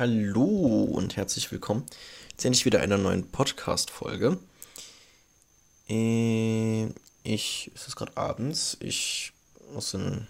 [0.00, 1.84] Hallo und herzlich willkommen.
[2.30, 4.38] Jetzt endlich wieder einer neuen Podcast-Folge.
[5.90, 6.86] Äh,
[7.22, 8.78] ich, es ist gerade abends.
[8.80, 9.34] Ich
[9.74, 10.26] muss in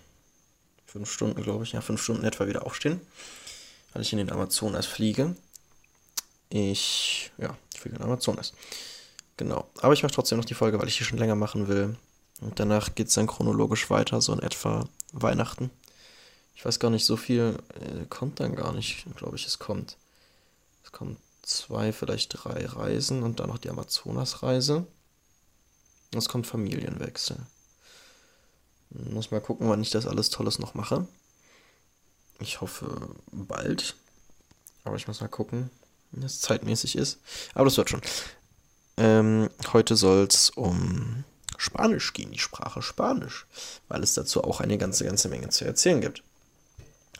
[0.87, 3.01] fünf Stunden, glaube ich, ja, fünf Stunden etwa wieder aufstehen,
[3.93, 5.37] weil ich in den Amazonas fliege.
[6.49, 8.55] Ich, ja, ich fliege in den Amazonas.
[9.37, 9.71] Genau.
[9.83, 11.97] Aber ich mache trotzdem noch die Folge, weil ich die schon länger machen will.
[12.41, 15.71] Und danach geht es dann chronologisch weiter, so in etwa Weihnachten.
[16.61, 19.97] Ich weiß gar nicht, so viel äh, kommt dann gar nicht, glaube ich, es kommt.
[20.85, 24.87] Es kommen zwei, vielleicht drei Reisen und dann noch die Amazonas-Reise.
[26.15, 27.39] Es kommt Familienwechsel.
[28.91, 31.09] Muss mal gucken, wann ich das alles Tolles noch mache.
[32.41, 33.97] Ich hoffe bald.
[34.85, 35.71] Aber ich muss mal gucken,
[36.11, 37.21] wie das zeitmäßig ist.
[37.55, 38.03] Aber das wird schon.
[38.99, 41.25] Ähm, heute soll es um
[41.57, 43.47] Spanisch gehen, die Sprache Spanisch,
[43.89, 46.23] weil es dazu auch eine ganze, ganze Menge zu erzählen gibt.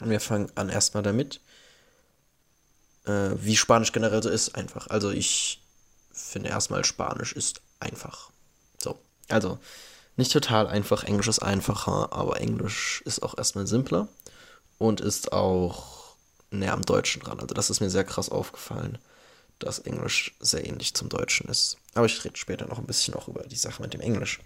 [0.01, 1.41] Und wir fangen an erstmal damit,
[3.05, 4.89] äh, wie Spanisch generell so ist, einfach.
[4.89, 5.63] Also ich
[6.13, 8.31] finde erstmal, Spanisch ist einfach.
[8.83, 9.59] So, also
[10.17, 14.09] nicht total einfach, Englisch ist einfacher, aber Englisch ist auch erstmal simpler
[14.79, 16.17] und ist auch
[16.51, 17.41] näher am Deutschen dran.
[17.41, 18.99] Also das ist mir sehr krass aufgefallen
[19.61, 21.77] dass Englisch sehr ähnlich zum Deutschen ist.
[21.95, 24.41] Aber ich rede später noch ein bisschen auch über die Sache mit dem Englisch.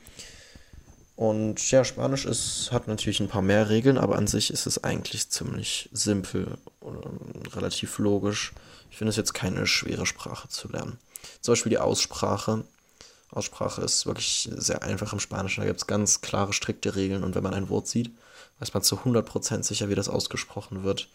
[1.16, 4.82] Und ja, Spanisch ist, hat natürlich ein paar mehr Regeln, aber an sich ist es
[4.82, 8.52] eigentlich ziemlich simpel und relativ logisch.
[8.90, 10.98] Ich finde es jetzt keine schwere Sprache zu lernen.
[11.40, 12.64] Zum Beispiel die Aussprache.
[13.30, 15.60] Aussprache ist wirklich sehr einfach im Spanischen.
[15.60, 18.10] Da gibt es ganz klare, strikte Regeln und wenn man ein Wort sieht,
[18.58, 21.08] weiß man zu 100% sicher, wie das ausgesprochen wird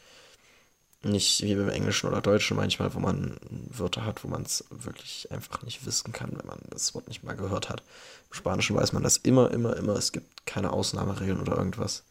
[1.01, 3.37] nicht wie beim Englischen oder Deutschen manchmal, wo man
[3.69, 7.23] Wörter hat, wo man es wirklich einfach nicht wissen kann, wenn man das Wort nicht
[7.23, 7.83] mal gehört hat.
[8.29, 9.95] Im Spanischen weiß man das immer, immer, immer.
[9.95, 12.03] Es gibt keine Ausnahmeregeln oder irgendwas.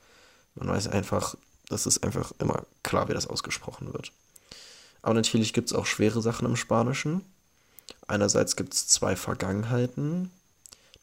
[0.54, 1.34] Man weiß einfach,
[1.68, 4.10] das ist einfach immer klar, wie das ausgesprochen wird.
[5.02, 7.24] Aber natürlich gibt es auch schwere Sachen im Spanischen.
[8.06, 10.30] Einerseits gibt es zwei Vergangenheiten.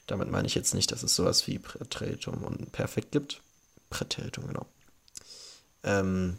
[0.08, 3.42] Damit meine ich jetzt nicht, dass es sowas wie Präteritum und Perfekt gibt.
[3.90, 4.66] Präteritum, genau.
[5.84, 6.38] Ähm,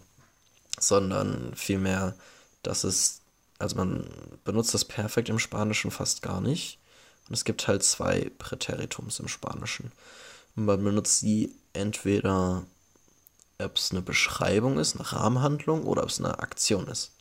[0.79, 2.15] sondern vielmehr,
[2.63, 3.21] dass es,
[3.59, 4.09] also man
[4.45, 6.79] benutzt das Perfekt im Spanischen fast gar nicht.
[7.29, 9.93] Und es gibt halt zwei Präteritums im Spanischen.
[10.55, 12.65] Und man benutzt sie entweder,
[13.59, 17.13] ob es eine Beschreibung ist, eine Rahmenhandlung oder ob es eine Aktion ist.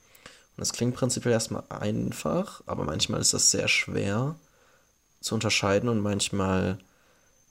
[0.55, 4.35] Und das klingt prinzipiell erstmal einfach, aber manchmal ist das sehr schwer
[5.19, 6.77] zu unterscheiden und manchmal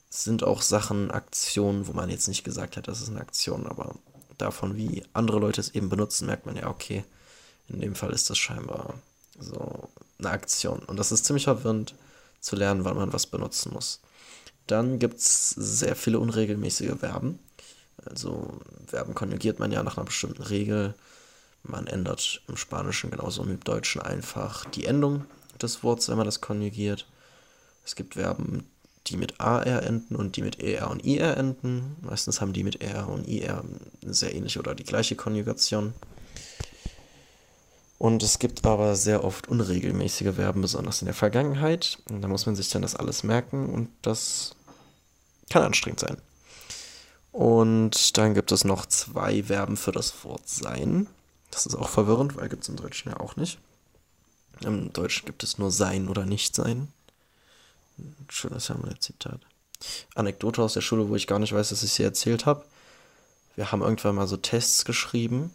[0.09, 3.95] sind auch Sachen Aktionen, wo man jetzt nicht gesagt hat, das ist eine Aktion, aber
[4.37, 7.03] davon, wie andere Leute es eben benutzen, merkt man ja, okay,
[7.67, 8.95] in dem Fall ist das scheinbar
[9.39, 10.79] so eine Aktion.
[10.79, 11.95] Und das ist ziemlich verwirrend
[12.39, 14.01] zu lernen, wann man was benutzen muss.
[14.67, 17.39] Dann gibt es sehr viele unregelmäßige Verben.
[18.05, 20.93] Also Verben konjugiert man ja nach einer bestimmten Regel.
[21.63, 25.25] Man ändert im Spanischen genauso wie im Deutschen einfach die Endung
[25.61, 27.07] des Wortes, wenn man das konjugiert.
[27.83, 28.69] Es gibt Verben,
[29.07, 31.95] die mit AR enden und die mit ER und IR enden.
[32.01, 33.63] Meistens haben die mit R und IR
[34.03, 35.93] eine sehr ähnliche oder die gleiche Konjugation.
[37.97, 41.99] Und es gibt aber sehr oft unregelmäßige Verben, besonders in der Vergangenheit.
[42.09, 44.55] Und da muss man sich dann das alles merken und das
[45.49, 46.17] kann anstrengend sein.
[47.31, 51.07] Und dann gibt es noch zwei Verben für das Wort sein.
[51.51, 53.59] Das ist auch verwirrend, weil gibt es im Deutschen ja auch nicht.
[54.61, 56.87] Im Deutschen gibt es nur sein oder nicht sein.
[58.29, 59.41] Schönes Hamlet-Zitat.
[60.15, 62.65] Anekdote aus der Schule, wo ich gar nicht weiß, dass ich sie erzählt habe.
[63.55, 65.51] Wir haben irgendwann mal so Tests geschrieben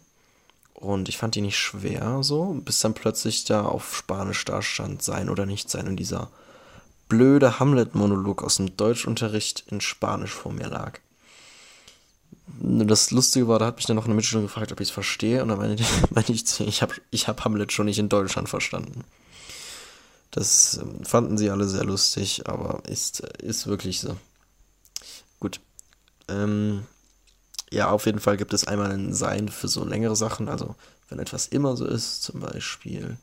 [0.73, 5.03] und ich fand die nicht schwer so, bis dann plötzlich da auf Spanisch da stand,
[5.03, 6.29] sein oder nicht sein und dieser
[7.07, 10.99] blöde Hamlet-Monolog aus dem Deutschunterricht in Spanisch vor mir lag.
[12.59, 15.41] Das Lustige war, da hat mich dann noch eine Mitschülerin gefragt, ob ich es verstehe
[15.43, 15.83] und dann meinte
[16.33, 19.03] ich, ich habe ich hab Hamlet schon nicht in Deutschland verstanden.
[20.31, 24.17] Das ähm, fanden sie alle sehr lustig, aber ist, ist wirklich so.
[25.39, 25.59] Gut.
[26.29, 26.85] Ähm,
[27.71, 30.49] ja, auf jeden Fall gibt es einmal ein Sein für so längere Sachen.
[30.49, 30.75] Also,
[31.09, 33.17] wenn etwas immer so ist, zum Beispiel,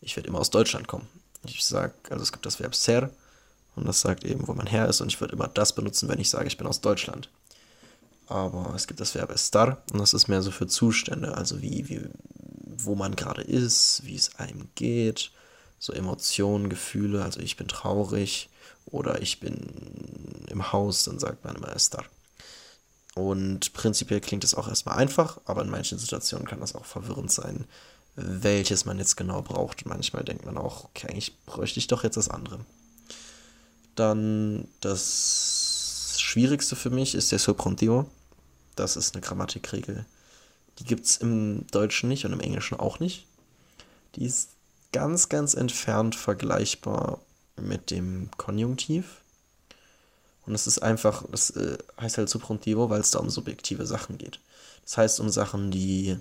[0.00, 1.08] ich werde immer aus Deutschland kommen.
[1.44, 3.10] Ich sage, also es gibt das Verb ser
[3.74, 6.18] und das sagt eben, wo man her ist und ich würde immer das benutzen, wenn
[6.18, 7.28] ich sage, ich bin aus Deutschland.
[8.28, 11.88] Aber es gibt das Verb estar und das ist mehr so für Zustände, also wie,
[11.88, 12.08] wie
[12.78, 15.30] wo man gerade ist, wie es einem geht
[15.86, 18.48] so Emotionen, Gefühle, also ich bin traurig
[18.86, 19.56] oder ich bin
[20.48, 22.04] im Haus, dann sagt man immer Estar.
[23.14, 27.30] Und prinzipiell klingt es auch erstmal einfach, aber in manchen Situationen kann das auch verwirrend
[27.30, 27.64] sein,
[28.16, 29.86] welches man jetzt genau braucht.
[29.86, 32.58] Manchmal denkt man auch, okay, eigentlich bräuchte ich doch jetzt das andere.
[33.94, 38.10] Dann das Schwierigste für mich ist der Subprontivo.
[38.74, 40.04] Das ist eine Grammatikregel,
[40.80, 43.24] Die gibt es im Deutschen nicht und im Englischen auch nicht.
[44.16, 44.55] Die ist
[44.92, 47.20] ganz, ganz entfernt vergleichbar
[47.60, 49.22] mit dem Konjunktiv.
[50.46, 54.18] Und es ist einfach, das äh, heißt halt Subjuntivo, weil es da um subjektive Sachen
[54.18, 54.38] geht.
[54.84, 56.16] Das heißt um Sachen, die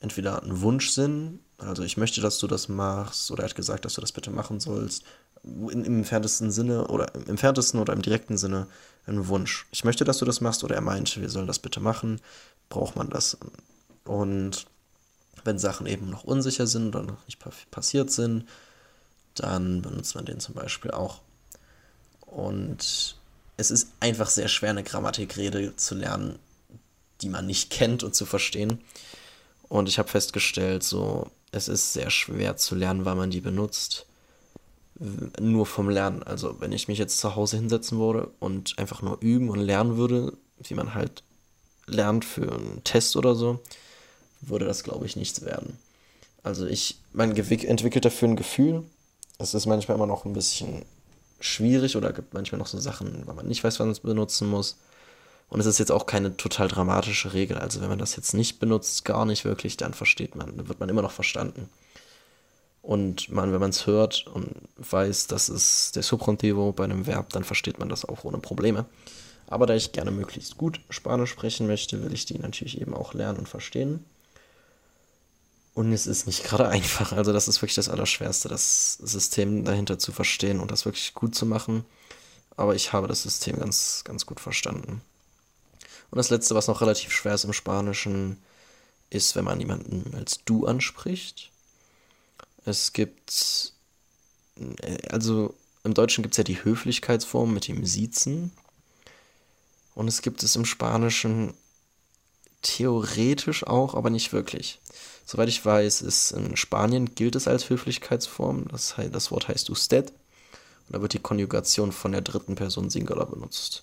[0.00, 3.84] entweder ein Wunsch sind, also ich möchte, dass du das machst, oder er hat gesagt,
[3.84, 5.04] dass du das bitte machen sollst,
[5.42, 8.66] in, im entferntesten Sinne oder im entferntesten oder im direkten Sinne
[9.06, 9.66] ein Wunsch.
[9.70, 12.20] Ich möchte, dass du das machst, oder er meinte, wir sollen das bitte machen,
[12.68, 13.38] braucht man das.
[14.04, 14.66] Und
[15.44, 17.38] wenn Sachen eben noch unsicher sind oder noch nicht
[17.70, 18.46] passiert sind,
[19.34, 21.20] dann benutzt man den zum Beispiel auch.
[22.20, 23.16] Und
[23.56, 26.38] es ist einfach sehr schwer, eine Grammatikrede zu lernen,
[27.22, 28.80] die man nicht kennt und zu verstehen.
[29.68, 34.06] Und ich habe festgestellt, so, es ist sehr schwer zu lernen, weil man die benutzt.
[35.40, 36.22] Nur vom Lernen.
[36.22, 39.96] Also, wenn ich mich jetzt zu Hause hinsetzen würde und einfach nur üben und lernen
[39.96, 41.22] würde, wie man halt
[41.86, 43.60] lernt für einen Test oder so,
[44.48, 45.78] würde das, glaube ich, nichts werden.
[46.42, 48.84] Also, ich, man entwickelt dafür ein Gefühl.
[49.38, 50.84] Es ist manchmal immer noch ein bisschen
[51.40, 54.48] schwierig oder gibt manchmal noch so Sachen, weil man nicht weiß, wann man es benutzen
[54.48, 54.76] muss.
[55.48, 57.58] Und es ist jetzt auch keine total dramatische Regel.
[57.58, 60.80] Also wenn man das jetzt nicht benutzt, gar nicht wirklich, dann versteht man, dann wird
[60.80, 61.68] man immer noch verstanden.
[62.82, 67.30] Und man, wenn man es hört und weiß, das ist der Subjuntivo bei einem Verb,
[67.30, 68.86] dann versteht man das auch ohne Probleme.
[69.48, 73.14] Aber da ich gerne möglichst gut Spanisch sprechen möchte, will ich die natürlich eben auch
[73.14, 74.04] lernen und verstehen.
[75.76, 77.12] Und es ist nicht gerade einfach.
[77.12, 81.34] Also das ist wirklich das Allerschwerste, das System dahinter zu verstehen und das wirklich gut
[81.34, 81.84] zu machen.
[82.56, 85.02] Aber ich habe das System ganz, ganz gut verstanden.
[86.10, 88.38] Und das Letzte, was noch relativ schwer ist im Spanischen,
[89.10, 91.50] ist, wenn man jemanden als du anspricht.
[92.64, 93.74] Es gibt,
[94.80, 98.50] äh, also im Deutschen gibt es ja die Höflichkeitsform mit dem Siezen.
[99.94, 101.52] Und es gibt es im Spanischen
[102.66, 104.80] theoretisch auch, aber nicht wirklich.
[105.24, 108.68] Soweit ich weiß, ist in Spanien gilt es als Höflichkeitsform.
[108.68, 110.10] Das, das Wort heißt usted.
[110.10, 113.82] Und da wird die Konjugation von der dritten Person Singular benutzt.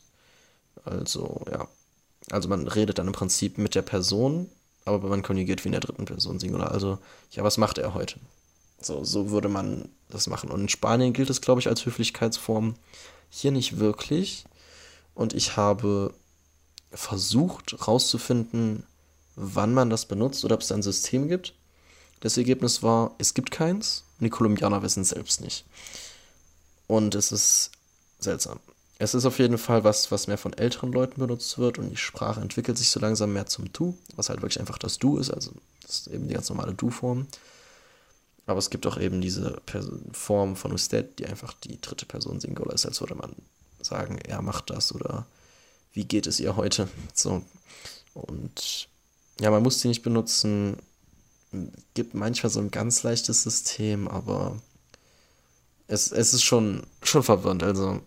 [0.85, 1.67] Also, ja,
[2.31, 4.49] also man redet dann im Prinzip mit der Person,
[4.85, 6.71] aber man konjugiert wie in der dritten Person Singular.
[6.71, 6.97] Also,
[7.31, 8.19] ja, was macht er heute?
[8.81, 10.49] So, so würde man das machen.
[10.49, 12.75] Und in Spanien gilt es, glaube ich, als Höflichkeitsform.
[13.29, 14.45] Hier nicht wirklich.
[15.15, 16.13] Und ich habe
[16.93, 18.83] versucht herauszufinden,
[19.35, 21.53] wann man das benutzt oder ob es ein System gibt.
[22.19, 25.65] Das Ergebnis war, es gibt keins und die Kolumbianer wissen es selbst nicht.
[26.87, 27.71] Und es ist
[28.19, 28.59] seltsam.
[28.99, 31.97] Es ist auf jeden Fall was, was mehr von älteren Leuten benutzt wird und die
[31.97, 35.31] Sprache entwickelt sich so langsam mehr zum Du, was halt wirklich einfach das Du ist,
[35.31, 35.51] also
[35.81, 37.27] das ist eben die ganz normale Du-Form.
[38.45, 39.61] Aber es gibt auch eben diese
[40.11, 43.35] Form von usted, die einfach die dritte Person Singular ist, als würde man
[43.81, 45.25] sagen, er macht das oder
[45.93, 46.89] wie geht es ihr heute?
[47.13, 47.43] So.
[48.13, 48.89] Und
[49.39, 50.77] ja, man muss sie nicht benutzen.
[51.93, 54.59] Gibt manchmal so ein ganz leichtes System, aber
[55.87, 57.63] es, es ist schon, schon verwirrend.
[57.63, 58.01] Also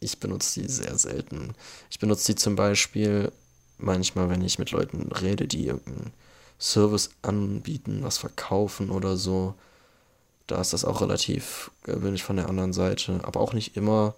[0.00, 1.54] ich benutze die sehr selten.
[1.90, 3.32] Ich benutze die zum Beispiel
[3.78, 6.12] manchmal, wenn ich mit Leuten rede, die irgendeinen
[6.60, 9.54] Service anbieten, was verkaufen oder so.
[10.46, 14.14] Da ist das auch relativ gewöhnlich von der anderen Seite, aber auch nicht immer.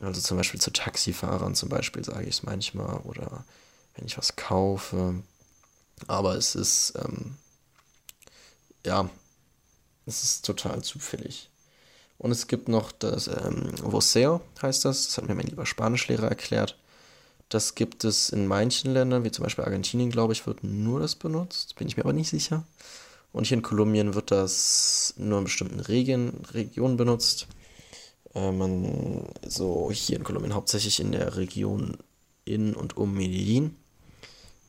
[0.00, 3.44] Also zum Beispiel zu Taxifahrern zum Beispiel sage ich es manchmal oder
[3.94, 5.22] wenn ich was kaufe.
[6.06, 7.36] Aber es ist, ähm,
[8.84, 9.10] ja,
[10.06, 11.50] es ist total zufällig.
[12.16, 15.06] Und es gibt noch das ähm, Voceo, heißt das.
[15.06, 16.76] Das hat mir mein lieber Spanischlehrer erklärt.
[17.48, 21.14] Das gibt es in manchen Ländern, wie zum Beispiel Argentinien, glaube ich, wird nur das
[21.14, 21.76] benutzt.
[21.76, 22.64] Bin ich mir aber nicht sicher.
[23.32, 27.46] Und hier in Kolumbien wird das nur in bestimmten Region, Regionen benutzt.
[28.34, 31.96] Äh, man, so hier in Kolumbien hauptsächlich in der Region
[32.44, 33.76] in und um Medellin.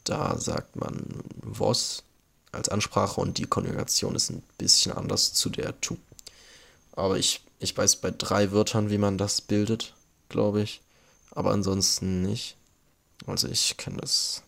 [0.04, 2.04] Da sagt man vos
[2.52, 5.98] als Ansprache und die Konjugation ist ein bisschen anders zu der tu.
[6.94, 9.94] Aber ich, ich weiß bei drei Wörtern, wie man das bildet,
[10.30, 10.82] glaube ich.
[11.32, 12.58] Aber ansonsten nicht.
[13.26, 14.42] Also ich kenne das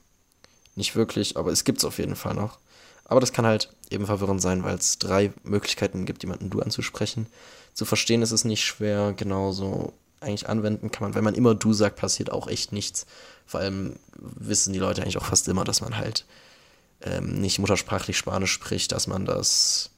[0.76, 2.60] nicht wirklich, aber es gibt es auf jeden Fall noch.
[3.06, 7.28] Aber das kann halt eben verwirrend sein, weil es drei Möglichkeiten gibt, jemanden du anzusprechen.
[7.74, 11.16] Zu verstehen ist es nicht schwer, genauso eigentlich anwenden kann man.
[11.16, 13.06] Wenn man immer du sagt, passiert auch echt nichts.
[13.46, 16.26] Vor allem wissen die Leute eigentlich auch fast immer, dass man halt
[17.02, 19.90] ähm, nicht muttersprachlich Spanisch spricht, dass man das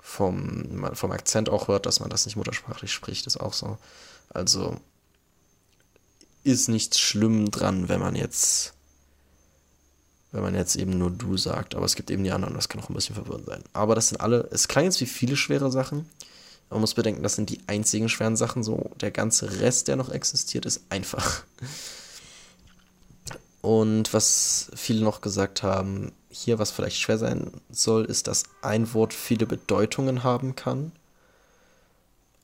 [0.00, 3.78] vom, vom Akzent auch hört, dass man das nicht muttersprachlich spricht, ist auch so.
[4.30, 4.80] Also
[6.42, 8.74] ist nichts schlimm dran, wenn man jetzt
[10.32, 12.80] wenn man jetzt eben nur du sagt, aber es gibt eben die anderen, das kann
[12.80, 13.62] auch ein bisschen verwirrend sein.
[13.74, 16.08] Aber das sind alle, es klang jetzt wie viele schwere Sachen,
[16.72, 20.10] man muss bedenken, das sind die einzigen schweren Sachen, so der ganze Rest, der noch
[20.10, 21.44] existiert, ist einfach.
[23.60, 28.92] Und was viele noch gesagt haben, hier, was vielleicht schwer sein soll, ist, dass ein
[28.94, 30.92] Wort viele Bedeutungen haben kann.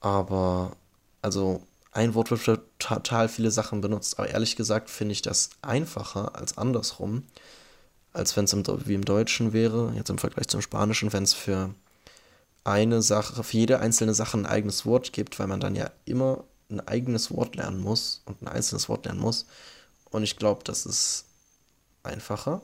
[0.01, 0.77] Aber,
[1.23, 4.19] also, ein Wort wird für total viele Sachen benutzt.
[4.19, 7.25] Aber ehrlich gesagt finde ich das einfacher als andersrum,
[8.13, 11.75] als wenn es wie im Deutschen wäre, jetzt im Vergleich zum Spanischen, wenn es für
[12.69, 16.45] eine Sache, für jede einzelne Sache ein eigenes Wort gibt, weil man dann ja immer
[16.71, 19.47] ein eigenes Wort lernen muss und ein einzelnes Wort lernen muss.
[20.11, 21.25] Und ich glaube, das ist
[22.03, 22.63] einfacher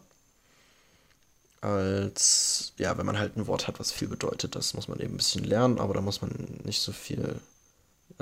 [1.64, 4.54] als, ja, wenn man halt ein Wort hat, was viel bedeutet.
[4.54, 6.30] Das muss man eben ein bisschen lernen, aber da muss man
[6.64, 7.40] nicht so viel,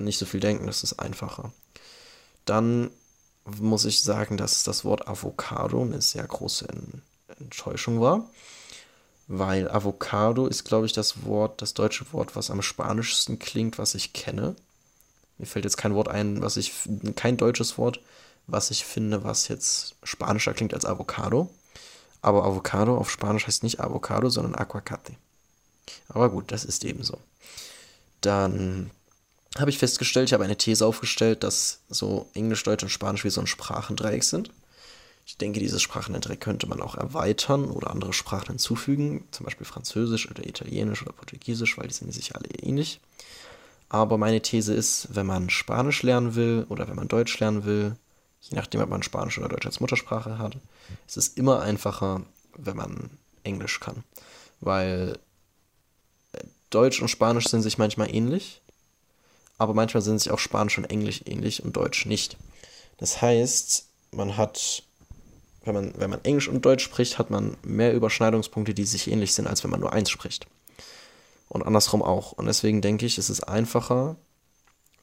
[0.01, 1.53] nicht so viel denken, das ist einfacher.
[2.45, 2.91] Dann
[3.45, 6.69] muss ich sagen, dass das Wort Avocado eine sehr große
[7.41, 8.31] Enttäuschung war
[9.29, 13.95] weil Avocado ist, glaube ich, das Wort, das deutsche Wort, was am spanischsten klingt, was
[13.95, 14.57] ich kenne.
[15.38, 16.73] Mir fällt jetzt kein Wort ein, was ich,
[17.17, 18.00] kein deutsches Wort,
[18.47, 21.50] was ich finde, was jetzt spanischer klingt als Avocado.
[22.21, 25.14] Aber Avocado auf Spanisch heißt nicht Avocado, sondern Aguacate.
[26.09, 27.19] Aber gut, das ist eben so.
[28.21, 28.91] Dann
[29.59, 33.31] habe ich festgestellt, ich habe eine These aufgestellt, dass so Englisch, Deutsch und Spanisch wie
[33.31, 34.50] so ein Sprachendreieck sind.
[35.25, 40.31] Ich denke, dieses Sprachendreieck könnte man auch erweitern oder andere Sprachen hinzufügen, zum Beispiel Französisch
[40.31, 43.00] oder Italienisch oder Portugiesisch, weil die sind sich alle ähnlich.
[43.88, 47.97] Aber meine These ist, wenn man Spanisch lernen will oder wenn man Deutsch lernen will,
[48.41, 50.57] je nachdem, ob man Spanisch oder Deutsch als Muttersprache hat,
[51.07, 52.23] ist es immer einfacher,
[52.57, 53.11] wenn man
[53.45, 54.02] Englisch kann.
[54.61, 55.19] Weil
[56.33, 56.38] äh,
[56.71, 58.62] Deutsch und Spanisch sind sich manchmal ähnlich,
[59.59, 62.37] aber manchmal sind sich auch Spanisch und Englisch ähnlich und Deutsch nicht.
[62.97, 64.83] Das heißt, man hat
[65.64, 69.35] wenn man, wenn man Englisch und Deutsch spricht, hat man mehr Überschneidungspunkte, die sich ähnlich
[69.35, 70.47] sind, als wenn man nur eins spricht.
[71.49, 72.33] Und andersrum auch.
[72.33, 74.16] Und deswegen denke ich, es ist einfacher,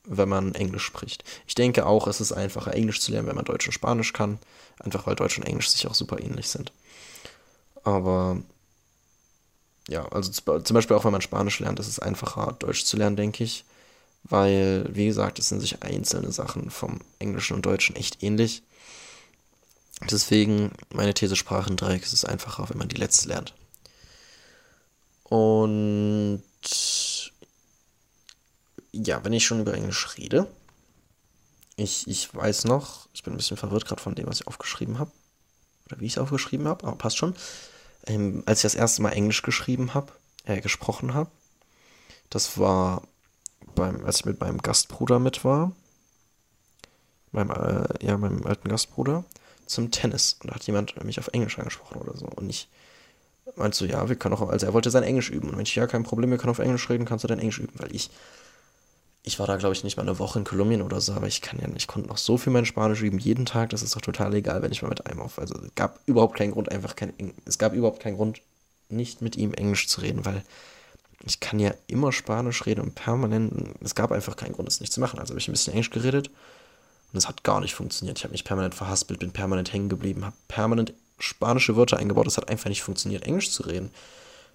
[0.03, 1.23] wenn man Englisch spricht.
[1.47, 4.39] Ich denke auch, es ist einfacher, Englisch zu lernen, wenn man Deutsch und Spanisch kann.
[4.79, 6.73] Einfach weil Deutsch und Englisch sich auch super ähnlich sind.
[7.83, 8.41] Aber
[9.87, 13.15] ja, also zum Beispiel auch wenn man Spanisch lernt, ist es einfacher, Deutsch zu lernen,
[13.15, 13.65] denke ich.
[14.23, 18.63] Weil, wie gesagt, es sind sich einzelne Sachen vom Englischen und Deutschen echt ähnlich.
[20.01, 23.53] Deswegen meine These Sprachendreieck ist es einfacher, wenn man die letzte lernt.
[25.23, 26.41] Und
[28.91, 30.47] ja, wenn ich schon über Englisch rede,
[31.75, 34.99] ich, ich weiß noch, ich bin ein bisschen verwirrt gerade von dem, was ich aufgeschrieben
[34.99, 35.11] habe.
[35.85, 37.35] Oder wie ich es aufgeschrieben habe, aber passt schon.
[38.05, 40.11] Ähm, als ich das erste Mal Englisch geschrieben habe,
[40.45, 41.31] äh, gesprochen habe,
[42.29, 43.03] das war
[43.75, 45.71] beim, als ich mit meinem Gastbruder mit war.
[47.31, 49.23] Meinem, äh, ja, meinem alten Gastbruder
[49.69, 50.38] zum Tennis.
[50.41, 52.25] Und da hat jemand mich auf Englisch angesprochen oder so.
[52.25, 52.67] Und ich
[53.55, 55.49] meinte so, ja, wir können auch, also er wollte sein Englisch üben.
[55.49, 57.59] Und wenn ich, ja, kein Problem, wir können auf Englisch reden, kannst du dein Englisch
[57.59, 57.73] üben.
[57.77, 58.09] Weil ich,
[59.23, 61.41] ich war da, glaube ich, nicht mal eine Woche in Kolumbien oder so, aber ich
[61.41, 64.01] kann ja, ich konnte noch so viel mein Spanisch üben, jeden Tag, das ist doch
[64.01, 66.95] total egal, wenn ich mal mit einem auf, also es gab überhaupt keinen Grund, einfach
[66.95, 67.13] kein,
[67.45, 68.41] es gab überhaupt keinen Grund,
[68.88, 70.41] nicht mit ihm Englisch zu reden, weil
[71.25, 74.93] ich kann ja immer Spanisch reden und permanent, es gab einfach keinen Grund, das nicht
[74.93, 75.19] zu machen.
[75.19, 76.31] Also habe ich ein bisschen Englisch geredet
[77.11, 78.17] und es hat gar nicht funktioniert.
[78.17, 82.27] Ich habe mich permanent verhaspelt, bin permanent hängen geblieben, habe permanent spanische Wörter eingebaut.
[82.27, 83.91] Es hat einfach nicht funktioniert, Englisch zu reden.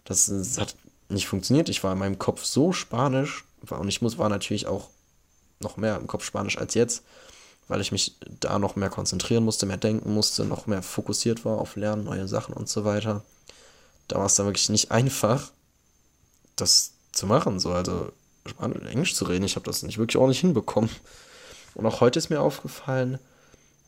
[0.04, 0.76] Das, das, hat
[1.08, 1.68] nicht funktioniert.
[1.68, 4.88] Ich war in meinem Kopf so spanisch und ich muss, war natürlich auch
[5.60, 7.02] noch mehr im Kopf spanisch als jetzt,
[7.68, 11.58] weil ich mich da noch mehr konzentrieren musste, mehr denken musste, noch mehr fokussiert war
[11.58, 13.22] auf Lernen, neue Sachen und so weiter.
[14.08, 15.50] Da war es dann wirklich nicht einfach,
[16.56, 18.12] das zu machen, so also
[18.60, 19.44] Englisch zu reden.
[19.44, 20.90] Ich habe das nicht wirklich ordentlich hinbekommen.
[21.74, 23.18] Und auch heute ist mir aufgefallen,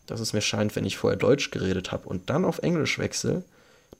[0.06, 3.42] dass es mir scheint, wenn ich vorher Deutsch geredet habe und dann auf Englisch wechsle,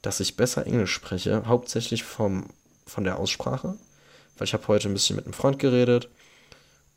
[0.02, 2.46] dass ich besser Englisch spreche, hauptsächlich vom,
[2.86, 3.76] von der Aussprache.
[4.38, 6.08] Weil ich habe heute ein bisschen mit einem Freund geredet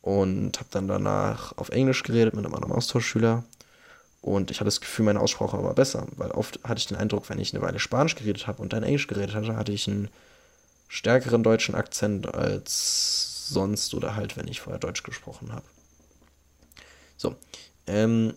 [0.02, 3.44] und habe dann danach auf Englisch geredet mit einem anderen Austauschschüler.
[4.20, 7.30] Und ich hatte das Gefühl, meine Aussprache war besser, weil oft hatte ich den Eindruck,
[7.30, 10.08] wenn ich eine Weile Spanisch geredet habe und dann Englisch geredet hatte, hatte ich einen
[10.88, 15.64] stärkeren deutschen Akzent als sonst oder halt, wenn ich vorher Deutsch gesprochen habe.
[17.20, 17.36] So.
[17.86, 18.32] Ähm,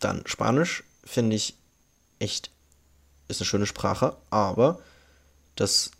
[0.00, 1.56] dann Spanisch finde ich
[2.20, 2.50] echt,
[3.28, 4.80] ist eine schöne Sprache, aber
[5.56, 5.90] das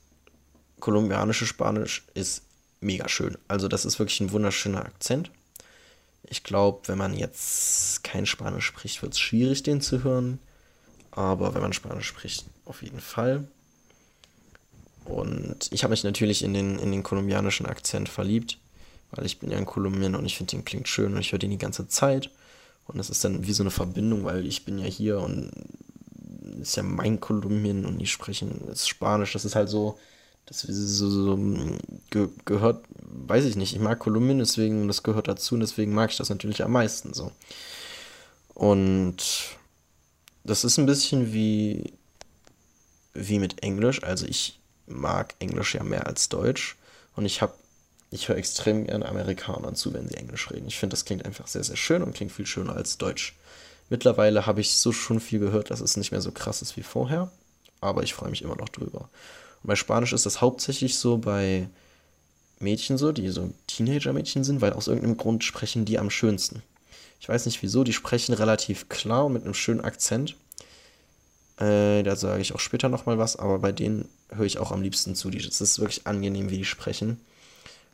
[0.81, 2.45] kolumbianische Spanisch ist
[2.81, 3.37] mega schön.
[3.47, 5.31] Also das ist wirklich ein wunderschöner Akzent.
[6.25, 10.39] Ich glaube, wenn man jetzt kein Spanisch spricht, wird es schwierig, den zu hören.
[11.11, 13.47] Aber wenn man Spanisch spricht, auf jeden Fall.
[15.05, 18.57] Und ich habe mich natürlich in den, in den kolumbianischen Akzent verliebt
[19.13, 21.39] weil ich bin ja in Kolumbien und ich finde, den klingt schön und ich höre
[21.39, 22.31] den die ganze Zeit.
[22.87, 25.51] Und das ist dann wie so eine Verbindung, weil ich bin ja hier und
[26.61, 29.33] ist ja mein Kolumbien und die sprechen das Spanisch.
[29.33, 29.99] Das ist halt so,
[30.47, 31.39] das so, so
[32.11, 33.75] ge gehört, weiß ich nicht.
[33.75, 37.15] Ich mag Kolumbien, deswegen, das gehört dazu und deswegen mag ich das natürlich am meisten
[37.15, 37.33] so.
[38.55, 39.17] Und
[40.45, 41.93] das ist ein bisschen wie,
[43.15, 44.03] wie mit Englisch.
[44.03, 46.77] Also ich mag Englisch ja mehr als Deutsch.
[47.15, 47.55] Und ich habe,
[48.13, 50.69] ich höre extrem gerne Amerikanern zu, wenn sie Englisch reden.
[50.69, 53.35] Ich finde, das klingt einfach sehr, sehr schön und klingt viel schöner als Deutsch.
[53.89, 56.83] Mittlerweile habe ich so schon viel gehört, dass es nicht mehr so krass ist wie
[56.83, 57.31] vorher.
[57.81, 59.09] Aber ich freue mich immer noch drüber.
[59.63, 61.69] Und bei Spanisch ist das hauptsächlich so bei
[62.61, 66.63] Mädchen so, die so Teenager-Mädchen sind, weil aus irgendeinem Grund sprechen die am schönsten.
[67.19, 70.37] Ich weiß nicht wieso, die sprechen relativ klar und mit einem schönen Akzent.
[71.59, 74.83] Äh, da sage ich auch später nochmal was, aber bei denen höre ich auch am
[74.83, 75.31] liebsten zu.
[75.31, 77.21] Es ist wirklich angenehm, wie die sprechen.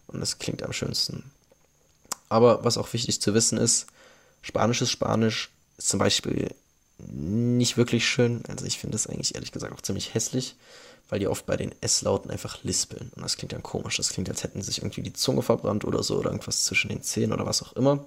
[0.09, 1.31] Und es klingt am schönsten.
[2.29, 3.87] Aber was auch wichtig zu wissen ist,
[4.43, 6.55] Spanisch ist Spanisch ist zum Beispiel
[6.99, 8.43] nicht wirklich schön.
[8.49, 10.57] Also ich finde es eigentlich ehrlich gesagt auch ziemlich hässlich,
[11.09, 13.11] weil die oft bei den S-Lauten einfach lispeln.
[13.15, 13.97] Und das klingt dann komisch.
[13.97, 17.03] Das klingt, als hätten sich irgendwie die Zunge verbrannt oder so oder irgendwas zwischen den
[17.03, 18.07] Zähnen oder was auch immer.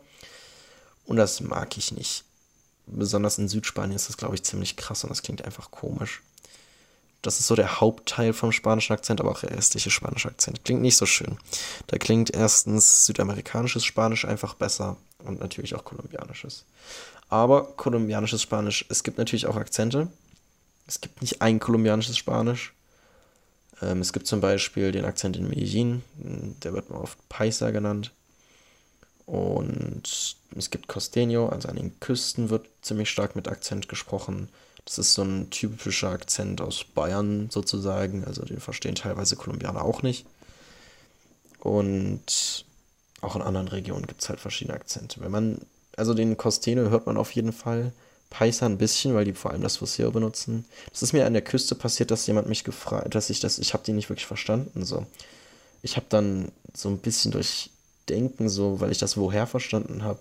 [1.06, 2.24] Und das mag ich nicht.
[2.86, 6.22] Besonders in Südspanien ist das, glaube ich, ziemlich krass und das klingt einfach komisch.
[7.22, 10.66] Das ist so der Hauptteil vom spanischen Akzent, aber auch der restliche spanische Akzent.
[10.66, 11.38] Klingt nicht so schön.
[11.88, 16.66] Da klingt erstens südamerikanisches Spanisch einfach besser und natürlich auch kolumbianisches.
[17.30, 20.08] Aber kolumbianisches Spanisch, es gibt natürlich auch Akzente.
[20.88, 22.74] Es gibt nicht ein kolumbianisches Spanisch.
[23.82, 28.12] Ähm, es gibt zum Beispiel den Akzent in Medellin, der wird oft Paisa genannt.
[29.26, 34.50] Und es gibt Costeño, also an den Küsten wird ziemlich stark mit Akzent gesprochen.
[34.86, 40.02] Das ist so ein typischer Akzent aus Bayern sozusagen, also den verstehen teilweise Kolumbianer auch
[40.02, 40.26] nicht.
[41.60, 42.66] Und
[43.22, 45.22] auch in anderen Regionen gibt es halt verschiedene Akzente.
[45.22, 45.60] Wenn man,
[45.96, 47.94] also den Costeño hört man auf jeden Fall,
[48.32, 50.66] Paisa ein bisschen, weil die vor allem das Fuseo benutzen.
[50.90, 53.74] Das ist mir an der Küste passiert, dass jemand mich gefragt, dass ich das, ich
[53.74, 55.06] habe die nicht wirklich verstanden, so.
[55.84, 57.70] Ich habe dann so ein bisschen durch
[58.08, 60.20] Denken, so, weil ich das woher verstanden habe,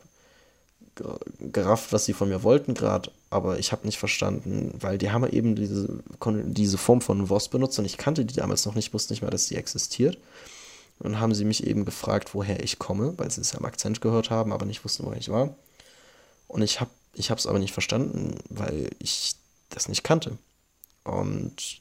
[1.39, 5.29] gerafft, was sie von mir wollten gerade, aber ich habe nicht verstanden, weil die haben
[5.29, 9.13] eben diese, diese Form von VOS benutzt und ich kannte die damals noch nicht, wusste
[9.13, 10.19] nicht mehr, dass sie existiert.
[11.03, 14.03] Und haben sie mich eben gefragt, woher ich komme, weil sie es ja am Akzent
[14.03, 15.55] gehört haben, aber nicht wussten, woher ich war.
[16.47, 19.35] Und ich habe ich es aber nicht verstanden, weil ich
[19.71, 20.37] das nicht kannte.
[21.05, 21.81] Und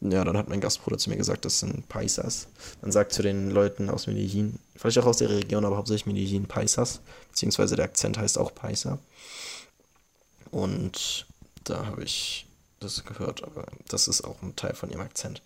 [0.00, 2.48] ja, dann hat mein Gastbruder zu mir gesagt, das sind Paisas.
[2.82, 6.46] Man sagt zu den Leuten aus Medellin, vielleicht auch aus der Region, aber hauptsächlich Medellin,
[6.46, 8.98] Paisas, beziehungsweise der Akzent heißt auch Paisa.
[10.50, 11.26] Und
[11.64, 12.46] da habe ich
[12.80, 15.42] das gehört, aber das ist auch ein Teil von ihrem Akzent.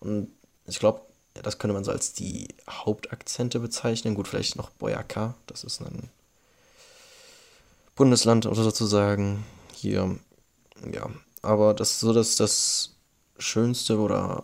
[0.00, 0.28] Und
[0.66, 1.02] ich glaube,
[1.34, 4.14] das könnte man so als die Hauptakzente bezeichnen.
[4.14, 6.10] Gut, vielleicht noch Boyaca, das ist ein
[7.94, 10.18] Bundesland oder sozusagen hier.
[10.92, 11.08] Ja,
[11.42, 12.91] aber das ist so, dass das
[13.42, 14.42] schönste oder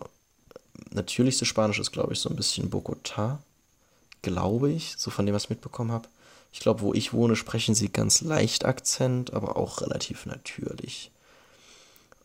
[0.91, 3.37] natürlichste Spanisch ist, glaube ich, so ein bisschen Bogotá,
[4.21, 6.07] glaube ich, so von dem, was ich mitbekommen habe.
[6.51, 11.11] Ich glaube, wo ich wohne, sprechen sie ganz leicht Akzent, aber auch relativ natürlich.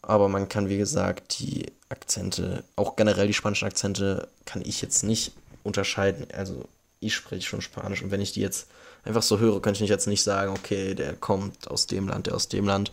[0.03, 5.03] Aber man kann, wie gesagt, die Akzente, auch generell die spanischen Akzente, kann ich jetzt
[5.03, 5.33] nicht
[5.63, 6.27] unterscheiden.
[6.33, 6.69] Also
[7.01, 8.67] ich spreche schon Spanisch und wenn ich die jetzt
[9.05, 12.35] einfach so höre, könnte ich jetzt nicht sagen, okay, der kommt aus dem Land, der
[12.35, 12.93] aus dem Land.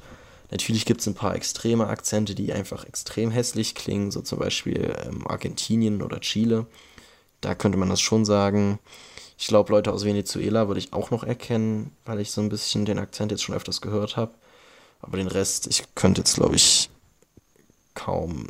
[0.51, 4.93] Natürlich gibt es ein paar extreme Akzente, die einfach extrem hässlich klingen, so zum Beispiel
[5.05, 6.67] ähm, Argentinien oder Chile.
[7.39, 8.77] Da könnte man das schon sagen.
[9.37, 12.85] Ich glaube, Leute aus Venezuela würde ich auch noch erkennen, weil ich so ein bisschen
[12.85, 14.33] den Akzent jetzt schon öfters gehört habe.
[14.99, 16.89] Aber den Rest, ich könnte jetzt, glaube ich,
[17.95, 18.47] kaum.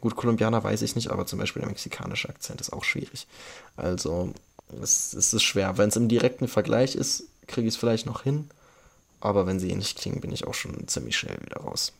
[0.00, 3.28] Gut, Kolumbianer weiß ich nicht, aber zum Beispiel der mexikanische Akzent ist auch schwierig.
[3.76, 4.34] Also,
[4.82, 5.78] es, es ist schwer.
[5.78, 8.50] Wenn es im direkten Vergleich ist, kriege ich es vielleicht noch hin.
[9.20, 11.92] Aber wenn sie ähnlich klingen, bin ich auch schon ziemlich schnell wieder raus.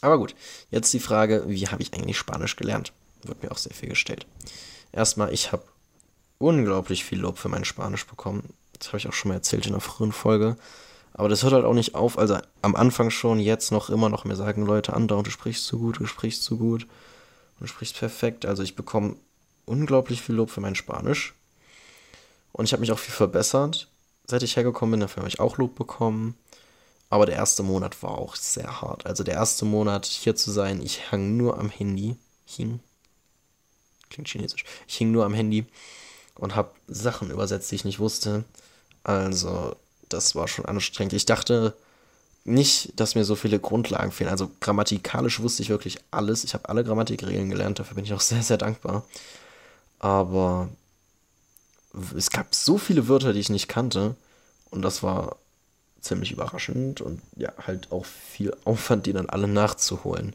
[0.00, 0.34] Aber gut,
[0.70, 2.92] jetzt die Frage, wie habe ich eigentlich Spanisch gelernt?
[3.22, 4.26] Wird mir auch sehr viel gestellt.
[4.92, 5.64] Erstmal, ich habe
[6.38, 8.54] unglaublich viel Lob für mein Spanisch bekommen.
[8.78, 10.56] Das habe ich auch schon mal erzählt in einer frühen Folge.
[11.12, 12.18] Aber das hört halt auch nicht auf.
[12.18, 15.78] Also am Anfang schon, jetzt noch immer noch mir sagen Leute andauernd, du sprichst zu
[15.78, 16.84] gut, du sprichst zu gut.
[16.84, 18.46] Und du sprichst perfekt.
[18.46, 19.16] Also ich bekomme
[19.66, 21.34] unglaublich viel Lob für mein Spanisch.
[22.52, 23.88] Und ich habe mich auch viel verbessert
[24.26, 25.00] seit ich hergekommen bin.
[25.00, 26.36] Dafür habe ich auch Lob bekommen.
[27.10, 29.04] Aber der erste Monat war auch sehr hart.
[29.04, 32.16] Also der erste Monat hier zu sein, ich hang nur am Handy.
[32.46, 32.80] Hing.
[34.08, 34.64] Klingt chinesisch.
[34.86, 35.66] Ich hing nur am Handy
[36.36, 38.44] und habe Sachen übersetzt, die ich nicht wusste.
[39.02, 39.74] Also
[40.08, 41.12] das war schon anstrengend.
[41.12, 41.74] Ich dachte
[42.44, 44.30] nicht, dass mir so viele Grundlagen fehlen.
[44.30, 46.44] Also grammatikalisch wusste ich wirklich alles.
[46.44, 47.78] Ich habe alle Grammatikregeln gelernt.
[47.78, 49.04] Dafür bin ich auch sehr, sehr dankbar.
[49.98, 50.68] Aber
[52.16, 54.14] es gab so viele Wörter, die ich nicht kannte.
[54.70, 55.36] Und das war
[56.00, 60.34] ziemlich überraschend und ja, halt auch viel Aufwand, die dann alle nachzuholen.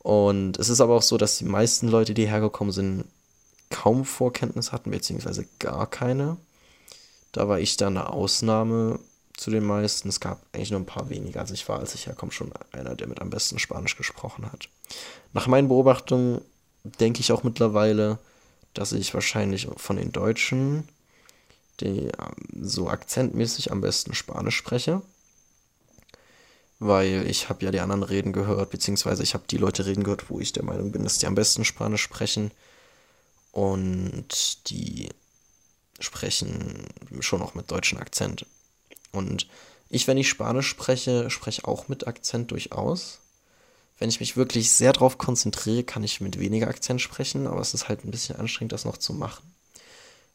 [0.00, 3.04] Und es ist aber auch so, dass die meisten Leute, die hergekommen sind,
[3.70, 6.36] kaum Vorkenntnis hatten, beziehungsweise gar keine.
[7.32, 9.00] Da war ich dann eine Ausnahme.
[9.36, 10.08] zu den meisten.
[10.08, 12.94] Es gab eigentlich nur ein paar weniger, als ich war, als ich herkomme, schon einer,
[12.94, 14.68] der mit am besten Spanisch gesprochen hat.
[15.32, 16.40] Nach meinen Beobachtungen
[17.00, 18.18] denke ich auch mittlerweile,
[18.78, 20.88] dass ich wahrscheinlich von den Deutschen,
[21.80, 25.02] die ähm, so akzentmäßig am besten Spanisch spreche.
[26.78, 30.28] Weil ich habe ja die anderen reden gehört, beziehungsweise ich habe die Leute reden gehört,
[30.28, 32.50] wo ich der Meinung bin, dass die am besten Spanisch sprechen.
[33.50, 35.08] Und die
[35.98, 36.86] sprechen
[37.20, 38.44] schon auch mit deutschem Akzent.
[39.12, 39.48] Und
[39.88, 43.20] ich, wenn ich Spanisch spreche, spreche auch mit Akzent durchaus.
[43.98, 47.72] Wenn ich mich wirklich sehr darauf konzentriere, kann ich mit weniger Akzent sprechen, aber es
[47.72, 49.42] ist halt ein bisschen anstrengend, das noch zu machen.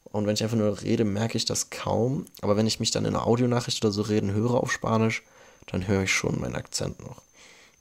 [0.05, 2.25] Und wenn ich einfach nur rede, merke ich das kaum.
[2.41, 5.23] Aber wenn ich mich dann in einer Audionachricht oder so reden höre auf Spanisch,
[5.67, 7.21] dann höre ich schon meinen Akzent noch.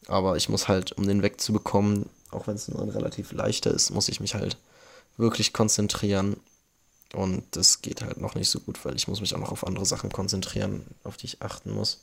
[0.06, 3.90] Aber ich muss halt, um den wegzubekommen, auch wenn es nur ein relativ leichter ist,
[3.90, 4.58] muss ich mich halt
[5.16, 6.36] wirklich konzentrieren.
[7.12, 9.66] Und das geht halt noch nicht so gut, weil ich muss mich auch noch auf
[9.66, 12.00] andere Sachen konzentrieren, auf die ich achten muss.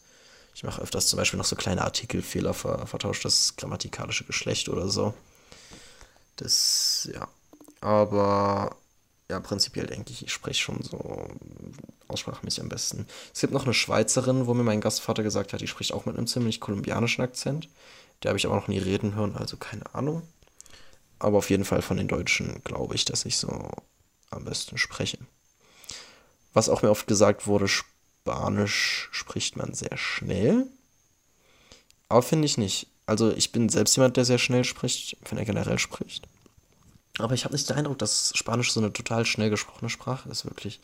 [0.57, 4.87] Ich mache öfters zum Beispiel noch so kleine Artikelfehler, ver vertauscht das grammatikalische Geschlecht oder
[4.87, 5.13] so.
[6.37, 7.27] Das, ja.
[7.79, 8.75] Aber
[9.29, 11.27] ja, prinzipiell denke ich, ich spreche schon so
[12.07, 13.05] aussprachmäßig am besten.
[13.35, 16.17] Es gibt noch eine Schweizerin, wo mir mein Gastvater gesagt hat, die spricht auch mit
[16.17, 17.69] einem ziemlich kolumbianischen Akzent.
[18.23, 20.23] Der habe ich aber noch nie reden hören, also keine Ahnung.
[21.19, 23.69] Aber auf jeden Fall von den Deutschen glaube ich, dass ich so
[24.31, 25.19] am besten spreche.
[26.53, 27.67] Was auch mir oft gesagt wurde,
[28.27, 30.67] Spanisch spricht man sehr schnell.
[32.09, 32.87] Aber finde ich nicht.
[33.05, 36.27] Also ich bin selbst jemand, der sehr schnell spricht, wenn er generell spricht.
[37.19, 40.43] Aber ich habe nicht den Eindruck, dass Spanisch so eine total schnell gesprochene Sprache ist,
[40.43, 40.81] wirklich.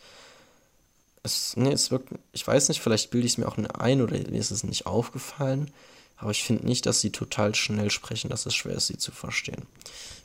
[1.22, 4.14] Es, nee, es wirkt, ich weiß nicht, vielleicht bilde ich es mir auch ein oder
[4.14, 5.70] mir ist es nicht aufgefallen,
[6.16, 9.12] aber ich finde nicht, dass sie total schnell sprechen, dass es schwer ist, sie zu
[9.12, 9.64] verstehen.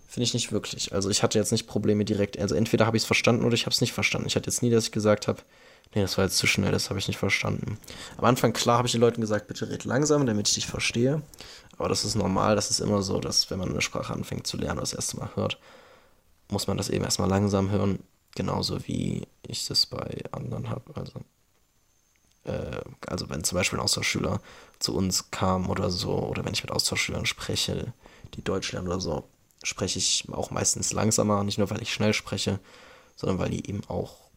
[0.09, 0.93] Finde ich nicht wirklich.
[0.93, 2.39] Also ich hatte jetzt nicht Probleme direkt.
[2.39, 4.29] Also entweder habe ich es verstanden oder ich habe es nicht verstanden.
[4.29, 5.43] Ich hatte jetzt nie, dass ich gesagt habe,
[5.95, 7.79] nee, das war jetzt zu schnell, das habe ich nicht verstanden.
[8.17, 11.23] Am Anfang, klar, habe ich den Leuten gesagt, bitte red langsam, damit ich dich verstehe.
[11.77, 14.57] Aber das ist normal, das ist immer so, dass wenn man eine Sprache anfängt zu
[14.57, 15.59] lernen oder das erste Mal hört,
[16.51, 18.01] muss man das eben erstmal langsam hören,
[18.35, 20.97] genauso wie ich das bei anderen habe.
[20.97, 21.21] Also,
[22.45, 24.41] äh, also wenn zum Beispiel ein Austauschschüler
[24.79, 27.93] zu uns kam oder so, oder wenn ich mit Austauschschülern spreche,
[28.35, 29.25] die Deutsch lernen oder so,
[29.63, 32.61] spreche ich auch meistens langsamer, nicht nur weil ich schnell spreche,
[33.17, 34.28] sondern weil die eben auch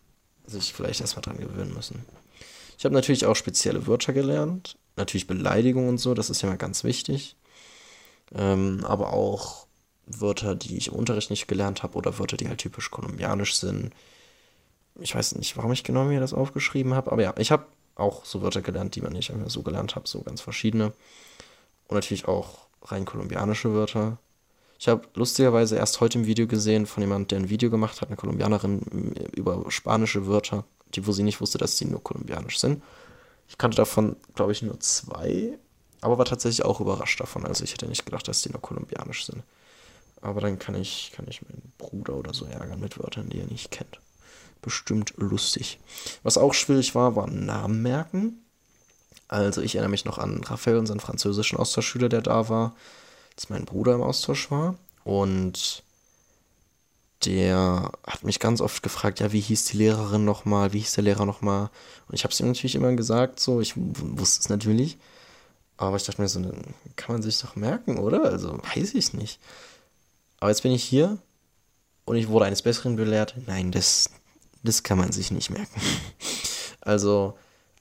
[0.51, 2.05] sich vielleicht erstmal dran gewöhnen müssen.
[2.77, 6.57] Ich habe natürlich auch spezielle Wörter gelernt, natürlich Beleidigungen und so, das ist ja mal
[6.57, 7.35] ganz wichtig.
[8.33, 9.67] Ähm, aber auch
[10.05, 13.93] Wörter, die ich im Unterricht nicht gelernt habe oder Wörter, die halt typisch kolumbianisch sind.
[14.99, 18.25] Ich weiß nicht, warum ich genau mir das aufgeschrieben habe, aber ja, ich habe auch
[18.25, 20.93] so Wörter gelernt, die man nicht so gelernt habe, so ganz verschiedene.
[21.87, 24.17] Und natürlich auch rein kolumbianische Wörter.
[24.81, 28.09] Ich habe lustigerweise erst heute im Video gesehen von jemandem, der ein Video gemacht hat,
[28.09, 28.79] eine Kolumbianerin,
[29.35, 30.63] über spanische Wörter,
[30.95, 32.81] die, wo sie nicht wusste, dass sie nur kolumbianisch sind.
[33.47, 35.59] Ich kannte davon, glaube ich, nur zwei,
[36.01, 37.45] aber war tatsächlich auch überrascht davon.
[37.45, 39.43] Also ich hätte nicht gedacht, dass die nur kolumbianisch sind.
[40.19, 43.45] Aber dann kann ich, kann ich meinen Bruder oder so ärgern mit Wörtern, die er
[43.45, 43.99] nicht kennt.
[44.63, 45.79] Bestimmt lustig.
[46.23, 48.43] Was auch schwierig war, war Namen merken.
[49.27, 52.75] Also ich erinnere mich noch an Raphael, unseren französischen Austauschschüler, der da war,
[53.35, 54.75] als mein Bruder im Austausch war.
[55.03, 55.83] Und
[57.25, 61.03] der hat mich ganz oft gefragt, ja, wie hieß die Lehrerin nochmal, wie hieß der
[61.03, 61.69] Lehrer nochmal?
[62.07, 64.97] Und ich habe es ihm natürlich immer gesagt, so, ich wusste es natürlich.
[65.77, 66.41] Aber ich dachte mir so,
[66.95, 68.23] kann man sich doch merken, oder?
[68.23, 69.39] Also weiß ich nicht.
[70.39, 71.17] Aber jetzt bin ich hier
[72.05, 73.35] und ich wurde eines Besseren belehrt.
[73.47, 74.09] Nein, das,
[74.63, 75.81] das kann man sich nicht merken.
[76.83, 77.37] Also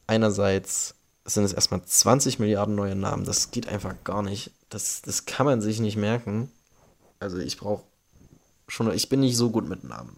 [0.07, 3.25] einerseits sind es erstmal 20 Milliarden neue Namen.
[3.25, 4.51] Das geht einfach gar nicht.
[4.71, 6.51] Das, das kann man sich nicht merken.
[7.19, 7.83] Also ich brauche
[8.69, 10.17] schon, ich bin nicht so gut mit Namen.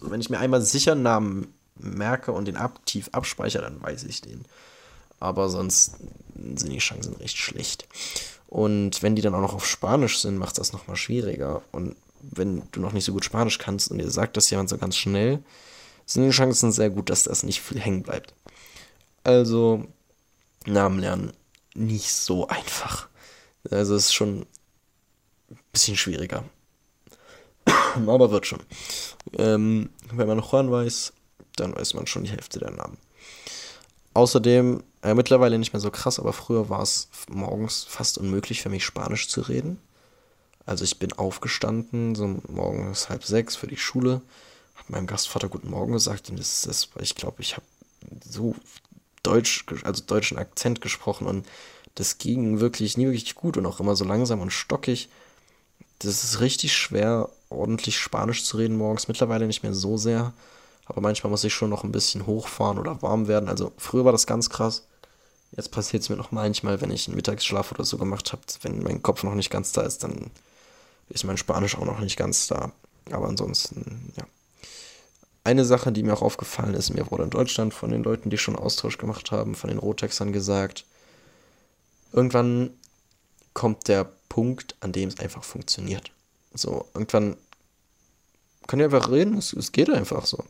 [0.00, 4.04] So, wenn ich mir einmal sicher einen Namen merke und den aktiv abspeichere, dann weiß
[4.04, 4.44] ich den.
[5.20, 5.96] Aber sonst
[6.34, 7.88] sind die Chancen recht schlecht.
[8.46, 11.62] Und wenn die dann auch noch auf Spanisch sind, macht das nochmal schwieriger.
[11.72, 14.78] Und wenn du noch nicht so gut Spanisch kannst und dir sagt das jemand so
[14.78, 15.42] ganz schnell,
[16.06, 18.34] sind die Chancen sehr gut, dass das nicht viel hängen bleibt.
[19.24, 19.84] Also,
[20.64, 21.32] Namen lernen
[21.74, 23.07] nicht so einfach.
[23.70, 24.46] Also es ist schon
[25.50, 26.44] ein bisschen schwieriger.
[28.06, 28.60] Aber wird schon.
[29.34, 31.12] Ähm, wenn man Juan weiß,
[31.56, 32.98] dann weiß man schon die Hälfte der Namen.
[34.14, 38.68] Außerdem, äh, mittlerweile nicht mehr so krass, aber früher war es morgens fast unmöglich für
[38.68, 39.78] mich, Spanisch zu reden.
[40.66, 44.20] Also ich bin aufgestanden, so morgens halb sechs für die Schule,
[44.74, 47.66] habe meinem Gastvater Guten Morgen gesagt und das ist, ich glaube, ich habe
[48.28, 48.54] so
[49.22, 51.46] Deutsch, also deutschen Akzent gesprochen und
[51.94, 55.08] das ging wirklich nie wirklich gut und auch immer so langsam und stockig.
[56.00, 59.08] Das ist richtig schwer, ordentlich Spanisch zu reden morgens.
[59.08, 60.32] Mittlerweile nicht mehr so sehr.
[60.86, 63.48] Aber manchmal muss ich schon noch ein bisschen hochfahren oder warm werden.
[63.48, 64.86] Also früher war das ganz krass.
[65.56, 68.82] Jetzt passiert es mir noch manchmal, wenn ich einen Mittagsschlaf oder so gemacht habe, wenn
[68.82, 70.30] mein Kopf noch nicht ganz da ist, dann
[71.08, 72.72] ist mein Spanisch auch noch nicht ganz da.
[73.10, 74.24] Aber ansonsten, ja.
[75.44, 78.36] Eine Sache, die mir auch aufgefallen ist, mir wurde in Deutschland von den Leuten, die
[78.36, 80.84] schon Austausch gemacht haben, von den Rottexern gesagt,
[82.12, 82.70] irgendwann
[83.54, 86.10] kommt der Punkt, an dem es einfach funktioniert.
[86.54, 87.36] So, irgendwann
[88.66, 90.44] kann ihr einfach reden, es, es geht einfach so.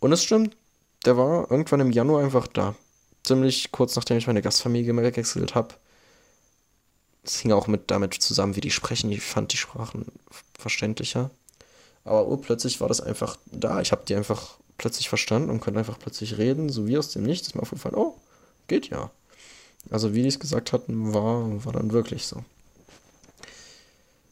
[0.00, 0.56] Und es stimmt,
[1.04, 2.74] der war irgendwann im Januar einfach da.
[3.22, 5.74] Ziemlich kurz nachdem ich meine Gastfamilie gewechselt habe.
[7.22, 9.12] Es hing auch mit damit zusammen, wie die sprechen.
[9.12, 10.06] Ich fand die Sprachen
[10.58, 11.30] verständlicher.
[12.04, 13.80] Aber urplötzlich war das einfach da.
[13.80, 17.24] Ich habe die einfach plötzlich verstanden und konnte einfach plötzlich reden, so wie aus dem
[17.24, 17.48] Nichts.
[17.48, 18.18] Ist mir aufgefallen, oh,
[18.68, 19.10] geht ja.
[19.88, 22.44] Also wie die es gesagt hatten, war, war dann wirklich so.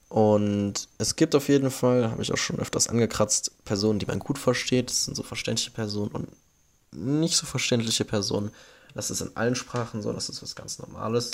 [0.09, 4.19] Und es gibt auf jeden Fall, habe ich auch schon öfters angekratzt, Personen, die man
[4.19, 4.91] gut versteht.
[4.91, 6.29] Das sind so verständliche Personen und
[6.93, 8.51] nicht so verständliche Personen.
[8.95, 11.33] Das ist in allen Sprachen so, das ist was ganz Normales.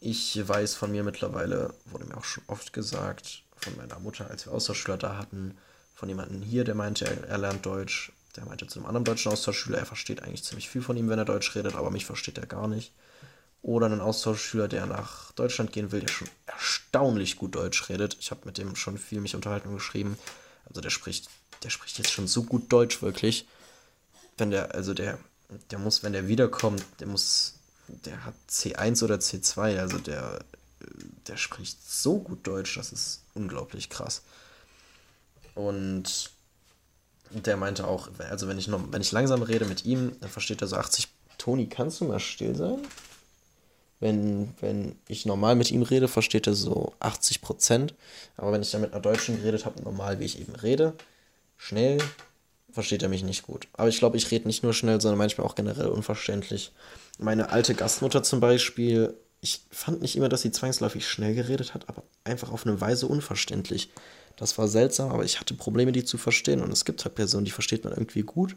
[0.00, 4.46] Ich weiß von mir mittlerweile, wurde mir auch schon oft gesagt, von meiner Mutter, als
[4.46, 5.56] wir Austauschschüler da hatten,
[5.94, 8.12] von jemandem hier, der meinte, er, er lernt Deutsch.
[8.36, 11.18] Der meinte zu einem anderen deutschen Austauschschüler, er versteht eigentlich ziemlich viel von ihm, wenn
[11.18, 12.92] er Deutsch redet, aber mich versteht er gar nicht.
[13.64, 18.14] Oder einen Austauschschüler, der nach Deutschland gehen will, der schon erstaunlich gut Deutsch redet.
[18.20, 20.18] Ich habe mit dem schon viel mich unterhalten und geschrieben.
[20.68, 21.30] Also der spricht,
[21.62, 23.48] der spricht jetzt schon so gut Deutsch wirklich.
[24.36, 25.18] Wenn der, also der,
[25.70, 27.54] der muss, wenn der wiederkommt, der muss,
[27.88, 30.44] der hat C1 oder C2, also der,
[31.26, 34.20] der spricht so gut Deutsch, das ist unglaublich krass.
[35.54, 36.30] Und
[37.30, 40.60] der meinte auch, also wenn ich noch, wenn ich langsam rede mit ihm, dann versteht
[40.60, 41.08] er so 80.
[41.38, 42.82] Toni, kannst du mal still sein?
[44.00, 47.94] Wenn, wenn ich normal mit ihm rede, versteht er so 80 Prozent.
[48.36, 50.94] Aber wenn ich dann mit einer Deutschen geredet habe, normal wie ich eben rede,
[51.56, 51.98] schnell,
[52.70, 53.68] versteht er mich nicht gut.
[53.72, 56.72] Aber ich glaube, ich rede nicht nur schnell, sondern manchmal auch generell unverständlich.
[57.18, 61.88] Meine alte Gastmutter zum Beispiel, ich fand nicht immer, dass sie zwangsläufig schnell geredet hat,
[61.88, 63.90] aber einfach auf eine Weise unverständlich.
[64.36, 66.60] Das war seltsam, aber ich hatte Probleme, die zu verstehen.
[66.60, 68.56] Und es gibt halt Personen, die versteht man irgendwie gut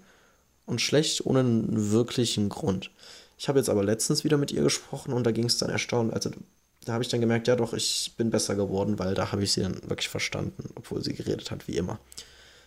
[0.65, 2.91] und schlecht, ohne einen wirklichen Grund.
[3.37, 6.13] Ich habe jetzt aber letztens wieder mit ihr gesprochen und da ging es dann erstaunt.
[6.13, 6.31] Also
[6.85, 9.51] da habe ich dann gemerkt, ja doch, ich bin besser geworden, weil da habe ich
[9.51, 11.99] sie dann wirklich verstanden, obwohl sie geredet hat, wie immer.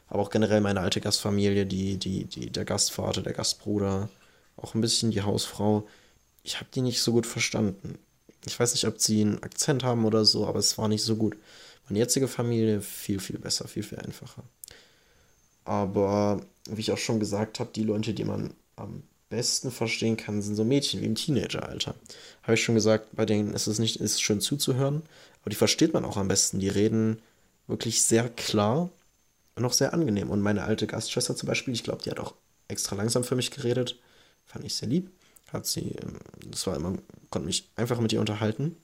[0.08, 4.08] Aber auch generell meine alte Gastfamilie, die, die, die, der Gastvater, der Gastbruder,
[4.56, 5.88] auch ein bisschen die Hausfrau.
[6.42, 7.98] Ich habe die nicht so gut verstanden.
[8.46, 11.16] Ich weiß nicht, ob sie einen Akzent haben oder so, aber es war nicht so
[11.16, 11.36] gut.
[11.88, 14.44] Meine jetzige Familie viel, viel besser, viel, viel einfacher.
[15.64, 20.42] Aber wie ich auch schon gesagt habe, die Leute, die man am besten verstehen kann,
[20.42, 21.94] sind so Mädchen wie im Teenageralter.
[22.42, 25.02] Habe ich schon gesagt, bei denen ist es nicht ist schön zuzuhören,
[25.40, 26.58] aber die versteht man auch am besten.
[26.58, 27.22] Die reden
[27.66, 28.90] wirklich sehr klar
[29.54, 30.30] und auch sehr angenehm.
[30.30, 32.34] Und meine alte Gastschwester zum Beispiel, ich glaube, die hat auch
[32.68, 33.98] extra langsam für mich geredet.
[34.44, 35.10] Fand ich sehr lieb.
[35.52, 36.98] Hat sie, ähm, das war immer,
[37.30, 38.76] konnte mich einfach mit ihr unterhalten.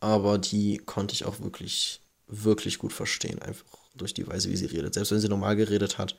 [0.00, 3.40] Aber die konnte ich auch wirklich, wirklich gut verstehen.
[3.40, 4.94] Einfach durch die Weise, wie sie redet.
[4.94, 6.16] Selbst wenn sie normal geredet hat,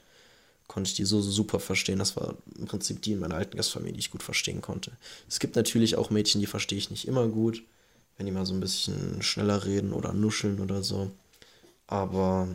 [0.68, 2.00] konnte ich die so, super verstehen.
[2.00, 4.92] Das war im Prinzip die in meiner alten Gastfamilie, die ich gut verstehen konnte.
[5.28, 7.64] Es gibt natürlich auch Mädchen, die verstehe ich nicht immer gut,
[8.18, 11.12] wenn die mal so ein bisschen schneller reden oder nuscheln oder so.
[11.88, 12.48] Aber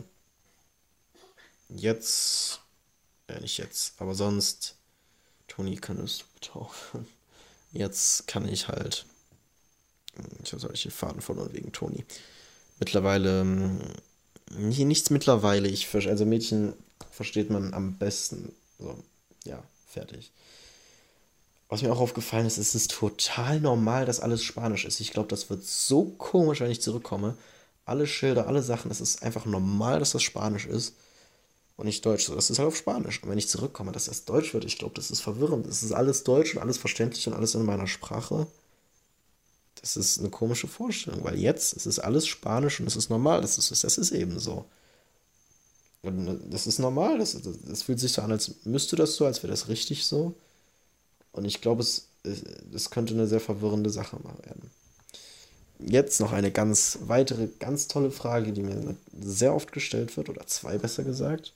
[1.69, 2.61] jetzt,
[3.27, 4.75] äh, nicht jetzt, aber sonst,
[5.47, 7.05] Toni, könntest du bitte?
[7.71, 9.05] Jetzt kann ich halt,
[10.43, 12.03] ich habe solche Faden verloren wegen Toni.
[12.79, 16.73] Mittlerweile, hm, hier nichts mittlerweile, ich, also Mädchen
[17.19, 18.53] versteht man am besten.
[18.79, 18.95] So,
[19.43, 20.31] ja, fertig.
[21.67, 25.01] Was mir auch aufgefallen ist, es ist total normal, dass alles Spanisch ist.
[25.01, 27.35] Ich glaube, das wird so komisch, wenn ich zurückkomme.
[27.83, 30.93] Alle Schilder, alle Sachen, es ist einfach normal, dass das Spanisch ist
[31.75, 32.29] und nicht Deutsch.
[32.29, 33.21] Das ist halt auf Spanisch.
[33.21, 35.67] Und wenn ich zurückkomme, dass das Deutsch wird, ich glaube, das ist verwirrend.
[35.67, 38.47] Es ist alles Deutsch und alles verständlich und alles in meiner Sprache.
[39.81, 43.41] Das ist eine komische Vorstellung, weil jetzt es ist alles Spanisch und es ist normal.
[43.41, 44.63] Das ist, das ist eben so.
[46.01, 49.43] Und das ist normal, das, das fühlt sich so an, als müsste das so, als
[49.43, 50.35] wäre das richtig so.
[51.31, 52.07] Und ich glaube, es,
[52.73, 54.71] es könnte eine sehr verwirrende Sache mal werden.
[55.79, 60.45] Jetzt noch eine ganz weitere, ganz tolle Frage, die mir sehr oft gestellt wird, oder
[60.47, 61.53] zwei besser gesagt,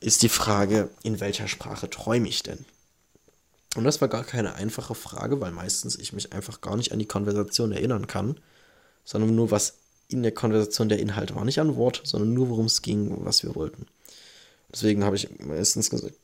[0.00, 2.64] ist die Frage, in welcher Sprache träume ich denn?
[3.76, 6.98] Und das war gar keine einfache Frage, weil meistens ich mich einfach gar nicht an
[6.98, 8.40] die Konversation erinnern kann,
[9.04, 9.74] sondern nur was
[10.10, 11.44] in der Konversation der Inhalt war.
[11.44, 13.86] Nicht an Wort, sondern nur, worum es ging, was wir wollten.
[14.72, 16.14] Deswegen habe ich meistens gesagt,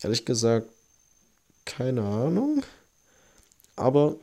[0.00, 0.68] ehrlich gesagt,
[1.64, 2.64] keine Ahnung.
[3.76, 4.16] Aber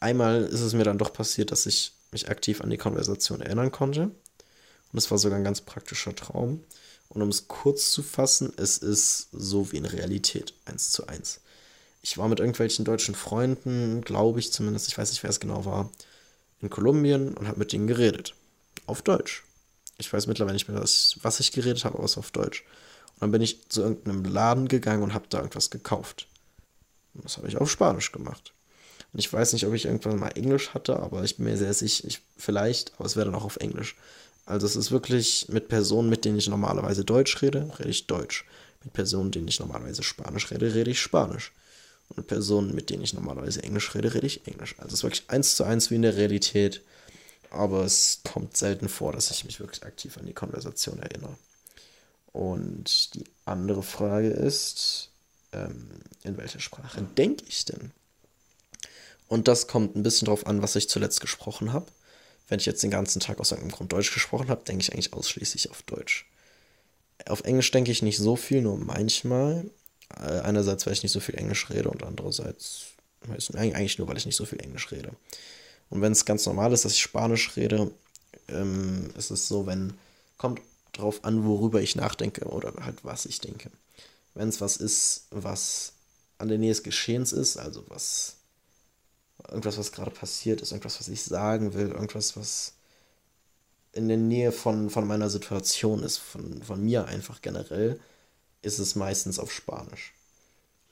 [0.00, 3.72] einmal ist es mir dann doch passiert, dass ich mich aktiv an die Konversation erinnern
[3.72, 4.02] konnte.
[4.02, 6.62] Und es war sogar ein ganz praktischer Traum.
[7.08, 11.40] Und um es kurz zu fassen, es ist so wie in Realität, eins zu eins.
[12.02, 15.64] ich war mit irgendwelchen deutschen Freunden, glaube ich zumindest, ich weiß nicht, wer es genau
[15.64, 15.90] war,
[16.64, 18.34] in Kolumbien und habe mit denen geredet.
[18.86, 19.44] Auf Deutsch.
[19.98, 22.64] Ich weiß mittlerweile nicht mehr, was, was ich geredet habe, aber es auf Deutsch.
[23.14, 26.26] Und dann bin ich zu irgendeinem Laden gegangen und habe da irgendwas gekauft.
[27.14, 28.52] Und das habe ich auf Spanisch gemacht.
[29.12, 31.72] Und ich weiß nicht, ob ich irgendwann mal Englisch hatte, aber ich bin mir sehr
[31.72, 33.94] sicher, ich, vielleicht, aber es wäre dann auch auf Englisch.
[34.46, 38.44] Also es ist wirklich mit Personen, mit denen ich normalerweise Deutsch rede, rede ich Deutsch.
[38.82, 41.52] Mit Personen, denen ich normalerweise Spanisch rede, rede ich Spanisch.
[42.08, 44.74] Und Personen, mit denen ich normalerweise Englisch rede, rede ich Englisch.
[44.78, 46.82] Also es ist wirklich eins zu eins wie in der Realität.
[47.50, 51.36] Aber es kommt selten vor, dass ich mich wirklich aktiv an die Konversation erinnere.
[52.32, 55.10] Und die andere Frage ist,
[55.52, 55.88] ähm,
[56.24, 57.92] in welcher Sprache denke ich denn?
[59.28, 61.86] Und das kommt ein bisschen drauf an, was ich zuletzt gesprochen habe.
[62.48, 65.12] Wenn ich jetzt den ganzen Tag aus irgendeinem Grund Deutsch gesprochen habe, denke ich eigentlich
[65.12, 66.26] ausschließlich auf Deutsch.
[67.26, 69.70] Auf Englisch denke ich nicht so viel, nur manchmal.
[70.10, 72.86] Äh, einerseits, weil ich nicht so viel Englisch rede und andererseits
[73.54, 75.12] eigentlich nur, weil ich nicht so viel Englisch rede.
[75.88, 77.90] Und wenn es ganz normal ist, dass ich Spanisch rede,
[78.48, 79.94] ähm, ist es so, wenn,
[80.36, 80.60] kommt
[80.92, 83.70] drauf an, worüber ich nachdenke oder halt was ich denke.
[84.34, 85.92] Wenn es was ist, was
[86.38, 88.36] an der Nähe des Geschehens ist, also was
[89.48, 92.74] irgendwas, was gerade passiert ist, irgendwas, was ich sagen will, irgendwas, was
[93.92, 98.00] in der Nähe von, von meiner Situation ist, von, von mir einfach generell,
[98.64, 100.12] ist es meistens auf Spanisch.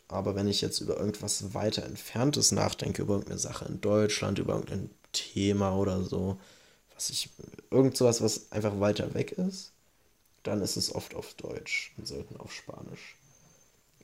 [0.09, 4.55] Aber wenn ich jetzt über irgendwas weiter entferntes nachdenke, über irgendeine Sache in Deutschland, über
[4.55, 6.39] irgendein Thema oder so,
[6.95, 7.31] was ich,
[7.71, 9.73] irgend sowas, was einfach weiter weg ist,
[10.43, 13.17] dann ist es oft auf Deutsch und selten auf Spanisch.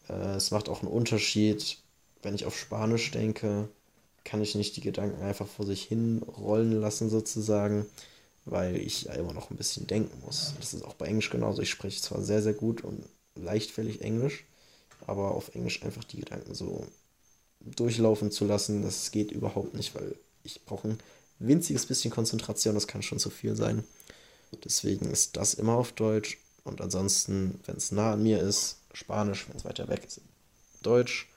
[0.09, 1.79] Äh, es macht auch einen Unterschied,
[2.23, 3.69] wenn ich auf Spanisch denke,
[4.25, 7.87] kann ich nicht die Gedanken einfach vor sich hin rollen lassen sozusagen,
[8.45, 10.55] weil ich ja immer noch ein bisschen denken muss.
[10.59, 11.63] Das ist auch bei Englisch genauso.
[11.63, 13.05] Ich spreche zwar sehr, sehr gut und
[13.43, 14.45] leichtfällig Englisch,
[15.07, 16.87] aber auf Englisch einfach die Gedanken so
[17.61, 20.99] durchlaufen zu lassen, das geht überhaupt nicht, weil ich brauche ein
[21.39, 23.85] winziges bisschen Konzentration, das kann schon zu viel sein.
[24.65, 29.49] Deswegen ist das immer auf Deutsch und ansonsten, wenn es nah an mir ist, Spanisch,
[29.49, 30.21] wenn es weiter weg ist,
[30.83, 31.29] Deutsch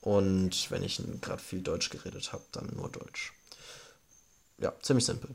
[0.00, 3.32] und wenn ich gerade viel Deutsch geredet habe, dann nur Deutsch.
[4.58, 5.30] Ja, ziemlich simpel.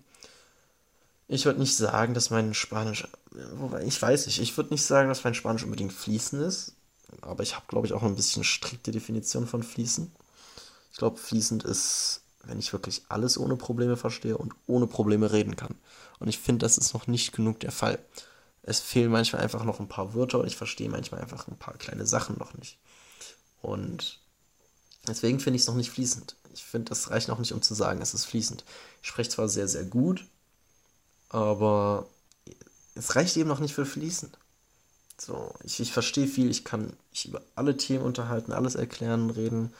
[1.31, 3.07] Ich würde nicht sagen, dass mein Spanisch,
[3.53, 6.73] wobei ich weiß nicht, ich würde nicht sagen, dass mein Spanisch unbedingt fließend ist,
[7.21, 10.11] aber ich habe, glaube ich, auch ein bisschen strikte Definition von fließend.
[10.91, 15.55] Ich glaube, fließend ist, wenn ich wirklich alles ohne Probleme verstehe und ohne Probleme reden
[15.55, 15.75] kann.
[16.19, 17.97] Und ich finde, das ist noch nicht genug der Fall.
[18.61, 21.75] Es fehlen manchmal einfach noch ein paar Wörter und ich verstehe manchmal einfach ein paar
[21.75, 22.77] kleine Sachen noch nicht.
[23.61, 24.19] Und
[25.07, 26.35] Deswegen finde ich es noch nicht fließend.
[26.53, 28.63] Ich finde, das reicht noch nicht, um zu sagen, es ist fließend.
[29.01, 30.25] Ich spreche zwar sehr, sehr gut,
[31.31, 32.07] aber
[32.95, 34.37] es reicht eben noch nicht für fließend.
[35.17, 39.73] So, ich, ich verstehe viel, ich kann mich über alle Themen unterhalten, alles erklären, reden,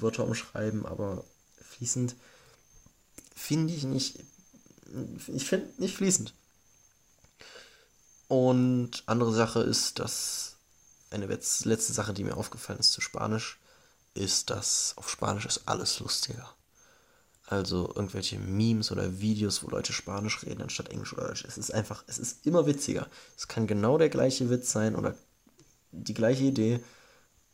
[0.00, 1.24] Wörter umschreiben, aber
[1.60, 2.16] fließend
[3.34, 4.18] finde ich nicht.
[5.28, 6.32] Ich finde nicht fließend.
[8.28, 10.56] Und andere Sache ist, dass
[11.10, 13.58] eine letzte Sache, die mir aufgefallen ist zu Spanisch,
[14.14, 16.54] ist, dass auf Spanisch ist alles lustiger.
[17.46, 21.44] Also irgendwelche Memes oder Videos, wo Leute Spanisch reden anstatt Englisch oder Deutsch.
[21.44, 23.06] Es ist einfach, es ist immer witziger.
[23.36, 25.14] Es kann genau der gleiche Witz sein oder
[25.92, 26.80] die gleiche Idee,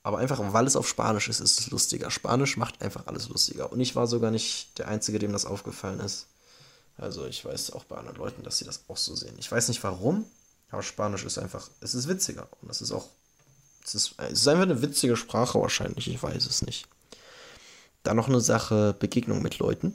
[0.03, 2.11] aber einfach weil es auf Spanisch ist, ist es lustiger.
[2.11, 3.73] Spanisch macht einfach alles lustiger.
[3.73, 6.27] Und ich war sogar nicht der Einzige, dem das aufgefallen ist.
[6.97, 9.35] Also ich weiß auch bei anderen Leuten, dass sie das auch so sehen.
[9.39, 10.25] Ich weiß nicht warum,
[10.71, 12.47] aber Spanisch ist einfach, es ist witziger.
[12.61, 13.09] Und das ist auch
[13.85, 16.87] es ist, es ist einfach eine witzige Sprache wahrscheinlich, ich weiß es nicht.
[18.03, 19.95] Dann noch eine Sache, Begegnung mit Leuten.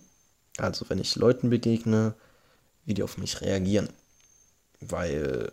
[0.58, 2.14] Also wenn ich Leuten begegne,
[2.86, 3.90] wie die auf mich reagieren.
[4.80, 5.52] Weil,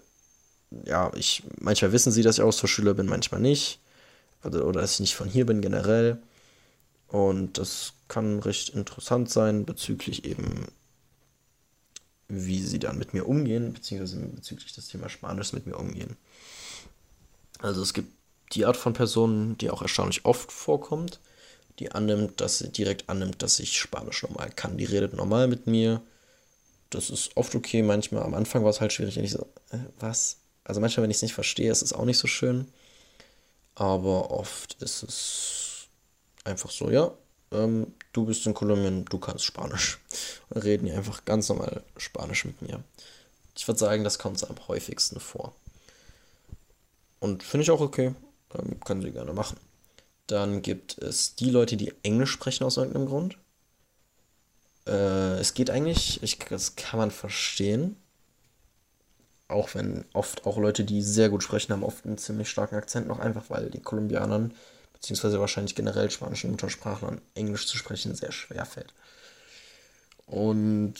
[0.84, 3.80] ja, ich, manchmal wissen sie, dass ich Austauschschüler bin, manchmal nicht.
[4.44, 6.20] Oder, oder dass ich nicht von hier bin generell.
[7.08, 10.66] Und das kann recht interessant sein bezüglich eben,
[12.28, 16.16] wie sie dann mit mir umgehen, beziehungsweise bezüglich des Thema Spanisch mit mir umgehen.
[17.58, 18.12] Also es gibt
[18.52, 21.20] die Art von Person, die auch erstaunlich oft vorkommt,
[21.78, 24.76] die annimmt, dass sie direkt annimmt, dass ich Spanisch normal kann.
[24.76, 26.02] Die redet normal mit mir.
[26.90, 27.82] Das ist oft okay.
[27.82, 30.36] Manchmal am Anfang war es halt schwierig, wenn ich so, äh, was?
[30.64, 32.68] Also manchmal, wenn ich es nicht verstehe, ist es auch nicht so schön.
[33.74, 35.88] Aber oft ist es
[36.44, 37.12] einfach so, ja,
[37.52, 39.98] ähm, du bist in Kolumbien, du kannst Spanisch.
[40.50, 42.82] Und reden die einfach ganz normal Spanisch mit mir.
[43.56, 45.54] Ich würde sagen, das kommt am häufigsten vor.
[47.20, 48.14] Und finde ich auch okay.
[48.54, 49.56] Ähm, können sie gerne machen.
[50.32, 53.36] Dann gibt es die Leute, die Englisch sprechen aus irgendeinem Grund.
[54.86, 57.96] Äh, es geht eigentlich, ich, das kann man verstehen.
[59.46, 63.08] Auch wenn oft auch Leute, die sehr gut sprechen, haben oft einen ziemlich starken Akzent
[63.08, 64.54] noch einfach, weil die Kolumbianern
[64.94, 68.94] beziehungsweise wahrscheinlich generell spanischen Muttersprachlern Englisch zu sprechen sehr schwer fällt.
[70.24, 70.94] Und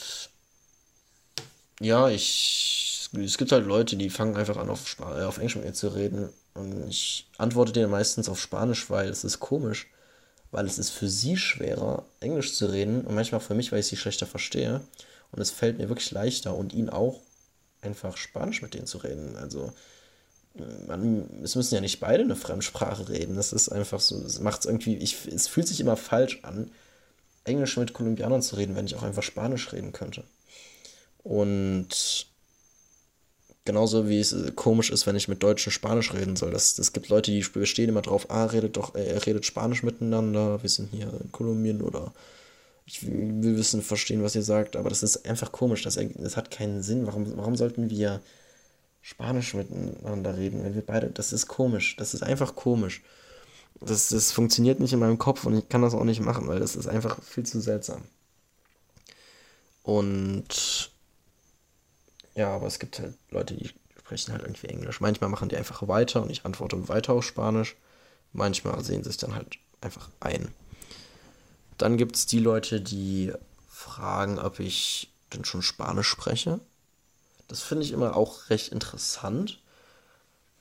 [1.80, 5.64] ja, ich, es gibt halt Leute, die fangen einfach an, auf, äh, auf Englisch mit
[5.64, 6.28] mir zu reden.
[6.54, 9.88] Und ich antworte denen meistens auf Spanisch, weil es ist komisch.
[10.50, 13.02] Weil es ist für sie schwerer, Englisch zu reden.
[13.02, 14.82] Und manchmal für mich, weil ich sie schlechter verstehe.
[15.30, 17.20] Und es fällt mir wirklich leichter und ihnen auch
[17.80, 19.36] einfach Spanisch mit denen zu reden.
[19.36, 19.72] Also,
[20.86, 23.36] man, es müssen ja nicht beide eine Fremdsprache reden.
[23.36, 26.70] Das ist einfach so, es macht irgendwie, ich, es fühlt sich immer falsch an,
[27.44, 30.24] Englisch mit Kolumbianern zu reden, wenn ich auch einfach Spanisch reden könnte.
[31.22, 32.26] Und
[33.64, 36.50] genauso wie es komisch ist, wenn ich mit Deutschen Spanisch reden soll.
[36.50, 40.62] Das, das gibt Leute, die bestehen immer drauf, ah, redet doch, äh, redet Spanisch miteinander,
[40.62, 42.12] wir sind hier in Kolumbien oder
[42.84, 46.50] ich will wissen, verstehen, was ihr sagt, aber das ist einfach komisch, das, das hat
[46.50, 47.06] keinen Sinn.
[47.06, 48.20] Warum, warum sollten wir
[49.02, 53.02] Spanisch miteinander reden, wenn wir beide, das ist komisch, das ist einfach komisch.
[53.80, 56.60] Das, das funktioniert nicht in meinem Kopf und ich kann das auch nicht machen, weil
[56.60, 58.02] das ist einfach viel zu seltsam.
[59.82, 60.91] Und
[62.34, 65.00] ja, aber es gibt halt Leute, die sprechen halt irgendwie Englisch.
[65.00, 67.76] Manchmal machen die einfach weiter und ich antworte weiter auf Spanisch.
[68.32, 70.48] Manchmal sehen sie es dann halt einfach ein.
[71.78, 73.32] Dann gibt es die Leute, die
[73.68, 76.60] fragen, ob ich denn schon Spanisch spreche.
[77.48, 79.60] Das finde ich immer auch recht interessant,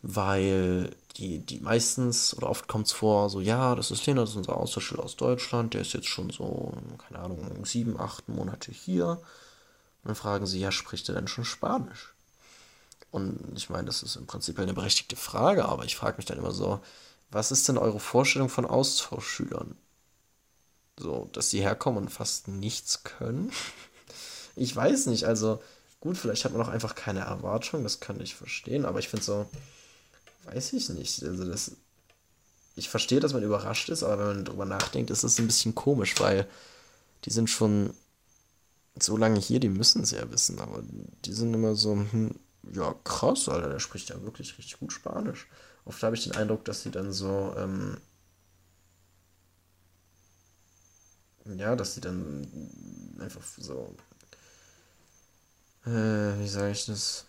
[0.02, 4.32] weil die, die meistens oder oft kommt es vor, so, ja, das ist Lena, das
[4.32, 8.72] ist unser Austauschschüler aus Deutschland, der ist jetzt schon so, keine Ahnung, sieben, acht Monate
[8.72, 9.22] hier.
[10.04, 12.14] Dann fragen sie, ja, spricht er denn schon Spanisch?
[13.12, 16.38] Und ich meine, das ist im Prinzip eine berechtigte Frage, aber ich frage mich dann
[16.38, 16.80] immer so,
[17.30, 19.76] was ist denn eure Vorstellung von Austauschschülern?
[20.98, 23.52] So, dass sie herkommen und fast nichts können?
[24.58, 25.64] Ich weiß nicht, also
[26.02, 29.24] gut, vielleicht hat man auch einfach keine Erwartung, das kann ich verstehen, aber ich finde
[29.24, 29.50] so,
[30.44, 31.24] weiß ich nicht.
[31.24, 31.72] Also das,
[32.76, 35.74] ich verstehe, dass man überrascht ist, aber wenn man darüber nachdenkt, ist das ein bisschen
[35.74, 36.48] komisch, weil
[37.24, 37.94] die sind schon
[39.00, 40.84] so lange hier, die müssen es ja wissen, aber
[41.26, 42.36] die sind immer so, hm,
[42.74, 45.48] ja krass, Alter, der spricht ja wirklich richtig gut Spanisch.
[45.86, 47.98] Oft habe ich den Eindruck, dass sie dann so, ähm,
[51.46, 52.48] ja, dass sie dann
[53.20, 53.96] einfach so,
[55.86, 57.26] äh, wie sage ich das,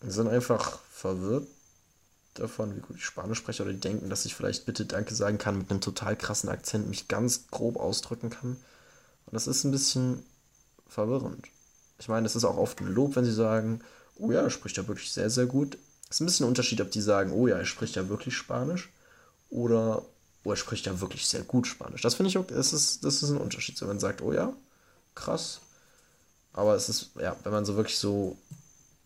[0.00, 1.48] sind einfach verwirrt
[2.34, 5.38] davon, wie gut ich Spanisch spreche, oder die denken, dass ich vielleicht bitte Danke sagen
[5.38, 8.56] kann mit einem total krassen Akzent, mich ganz grob ausdrücken kann.
[9.26, 10.24] Und das ist ein bisschen
[10.88, 11.46] verwirrend.
[11.98, 13.80] Ich meine, es ist auch oft ein Lob, wenn sie sagen,
[14.16, 15.78] oh ja, er spricht ja wirklich sehr, sehr gut.
[16.08, 18.36] Es ist ein bisschen ein Unterschied, ob die sagen, oh ja, er spricht ja wirklich
[18.36, 18.90] Spanisch
[19.50, 20.02] oder
[20.44, 22.02] oh, er spricht ja wirklich sehr gut Spanisch.
[22.02, 23.76] Das finde ich auch, das ist, das ist ein Unterschied.
[23.76, 24.52] So, wenn man sagt, oh ja,
[25.14, 25.60] krass.
[26.52, 28.36] Aber es ist, ja, wenn man so wirklich so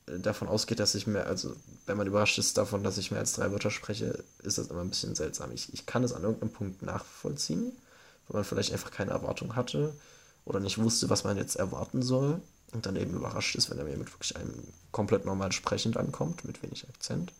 [0.06, 1.54] davon ausgeht, dass ich mehr, also
[1.86, 4.80] wenn man überrascht ist davon, dass ich mehr als drei Wörter spreche, ist das immer
[4.80, 5.52] ein bisschen seltsam.
[5.52, 7.72] Ich, ich kann es an irgendeinem Punkt nachvollziehen,
[8.28, 9.94] weil man vielleicht einfach keine Erwartung hatte
[10.44, 12.40] oder nicht wusste, was man jetzt erwarten soll
[12.72, 14.54] und dann eben überrascht ist, wenn er mir mit wirklich einem
[14.90, 17.32] komplett normal sprechend ankommt, mit wenig Akzent.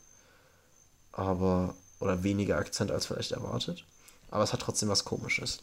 [1.13, 3.85] Aber, oder weniger Akzent als vielleicht erwartet.
[4.31, 5.59] Aber es hat trotzdem was Komisches.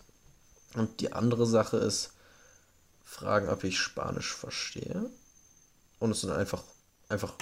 [0.75, 2.11] Und die andere Sache ist,
[3.03, 5.09] fragen, ob ich Spanisch verstehe.
[5.99, 6.63] Und es sind einfach
[7.09, 7.33] einfach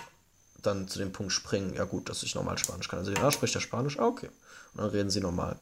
[0.61, 2.99] dann zu dem Punkt springen, ja gut, dass ich normal Spanisch kann.
[2.99, 3.99] Also ja, spricht er Spanisch?
[3.99, 4.29] Ah, okay.
[4.73, 5.59] Und dann reden sie normal.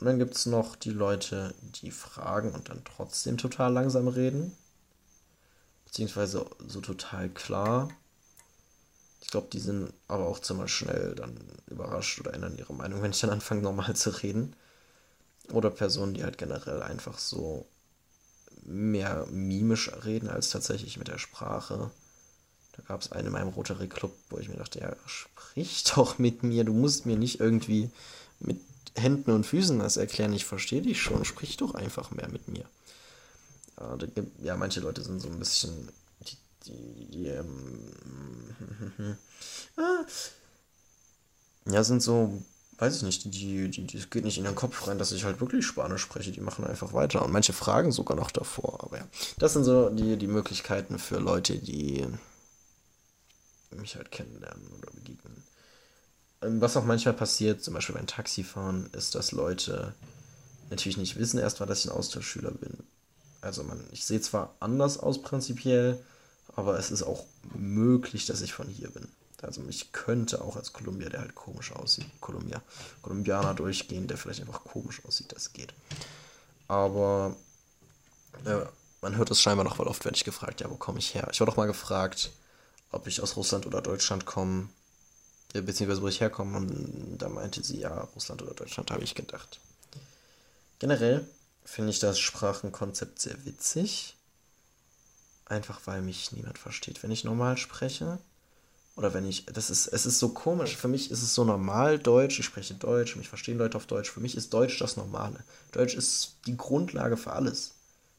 [0.00, 4.52] Und dann gibt es noch die Leute, die fragen und dann trotzdem total langsam reden.
[5.84, 7.90] Beziehungsweise so total klar.
[9.20, 11.36] Ich glaube, die sind aber auch ziemlich schnell dann
[11.68, 14.54] überrascht oder ändern ihre Meinung, wenn ich dann anfange, normal zu reden.
[15.52, 17.66] Oder Personen, die halt generell einfach so
[18.64, 21.90] mehr mimisch reden als tatsächlich mit der Sprache.
[22.72, 26.18] Da gab es einen in meinem Rotary Club, wo ich mir dachte, ja, sprich doch
[26.18, 26.64] mit mir.
[26.64, 27.90] Du musst mir nicht irgendwie
[28.40, 28.60] mit
[28.96, 30.32] Händen und Füßen das erklären.
[30.32, 31.24] Ich verstehe dich schon.
[31.24, 32.64] Sprich doch einfach mehr mit mir.
[34.42, 35.88] Ja, manche Leute sind so ein bisschen.
[36.20, 36.36] Die,
[36.66, 39.16] die, die ähm,
[39.76, 40.04] ah,
[41.66, 42.42] ja, sind so,
[42.78, 45.40] weiß ich nicht, die, die, die, geht nicht in den Kopf rein, dass ich halt
[45.40, 46.32] wirklich Spanisch spreche.
[46.32, 47.24] Die machen einfach weiter.
[47.24, 48.84] Und manche fragen sogar noch davor.
[48.84, 52.06] Aber ja, das sind so die, die Möglichkeiten für Leute, die
[53.70, 55.43] mich halt kennenlernen oder begegnen.
[56.42, 59.94] Ähm, was auch manchmal passiert, zum Beispiel beim Taxifahren, ist, dass Leute
[60.70, 62.78] natürlich nicht wissen erstmal, dass ich ein Austauschschüler bin.
[63.40, 66.02] Also man, ich sehe zwar anders aus prinzipiell,
[66.56, 67.24] aber es ist auch
[67.54, 69.08] möglich, dass ich von hier bin.
[69.42, 72.62] Also ich könnte auch als Kolumbier, der halt komisch aussieht, Kolumbier,
[73.02, 75.74] Kolumbianer durchgehen, der vielleicht einfach komisch aussieht, das geht.
[76.66, 77.36] Aber
[78.46, 78.64] äh,
[79.02, 81.28] man hört es scheinbar noch, weil oft werde ich gefragt, ja, wo komme ich her?
[81.30, 82.32] Ich wurde auch mal gefragt,
[82.90, 84.68] ob ich aus Russland oder Deutschland komme.
[85.62, 86.58] Beziehungsweise wo ich herkomme.
[86.58, 89.60] Und da meinte sie, ja, Russland oder Deutschland, habe ich gedacht.
[90.78, 91.26] Generell
[91.64, 94.16] finde ich das Sprachenkonzept sehr witzig.
[95.46, 98.18] Einfach weil mich niemand versteht, wenn ich normal spreche.
[98.96, 100.76] Oder wenn ich, das ist, es ist so komisch.
[100.76, 102.38] Für mich ist es so normal Deutsch.
[102.38, 104.10] Ich spreche Deutsch, mich verstehen Leute auf Deutsch.
[104.10, 105.42] Für mich ist Deutsch das Normale.
[105.72, 107.74] Deutsch ist die Grundlage für alles.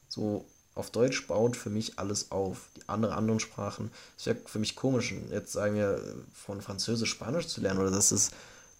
[0.08, 0.46] So,
[0.76, 2.68] auf Deutsch baut für mich alles auf.
[2.76, 6.00] Die andere anderen Sprachen, es wäre für mich komisch, jetzt sagen wir,
[6.32, 7.80] von Französisch Spanisch zu lernen.
[7.80, 8.32] Oder das ist,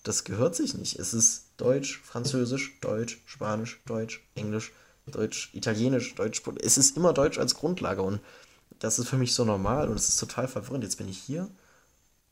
[0.05, 0.99] das gehört sich nicht.
[0.99, 4.73] Es ist Deutsch, Französisch, Deutsch, Spanisch, Deutsch, Englisch,
[5.07, 6.43] Deutsch, Italienisch, Deutsch.
[6.63, 8.21] Es ist immer Deutsch als Grundlage und
[8.79, 10.85] das ist für mich so normal und es ist total verwirrend.
[10.85, 11.49] Jetzt bin ich hier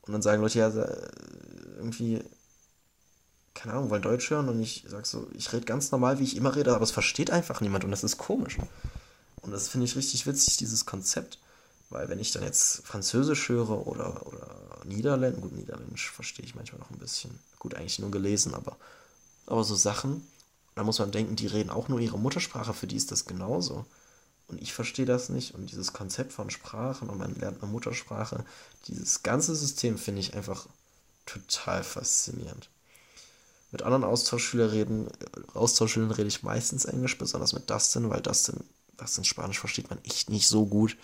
[0.03, 0.71] und dann sagen Leute, ja,
[1.77, 2.21] irgendwie,
[3.55, 6.37] keine Ahnung, wollen Deutsch hören und ich sage so, ich rede ganz normal, wie ich
[6.37, 8.57] immer rede, aber es versteht einfach niemand und das ist komisch.
[9.45, 11.39] Und das finde ich richtig witzig, dieses Konzept,
[11.89, 16.79] weil wenn ich dann jetzt Französisch höre oder, oder Niederländisch, gut, Niederländisch verstehe ich manchmal
[16.79, 18.77] noch ein bisschen, gut, eigentlich nur gelesen, aber,
[19.45, 20.27] aber so Sachen,
[20.73, 23.85] da muss man denken, die reden auch nur ihre Muttersprache, für die ist das genauso.
[24.47, 25.55] Und ich verstehe das nicht.
[25.55, 28.45] Und dieses Konzept von Sprachen und man lernt eine Muttersprache,
[28.87, 30.67] dieses ganze System finde ich einfach
[31.25, 32.69] total faszinierend.
[33.71, 35.07] Mit anderen Austauschschülern
[35.53, 38.63] Austauschschülern rede ich meistens Englisch, besonders mit Dustin, weil Dustin,
[38.97, 40.97] Dustin Spanisch versteht man echt nicht so gut.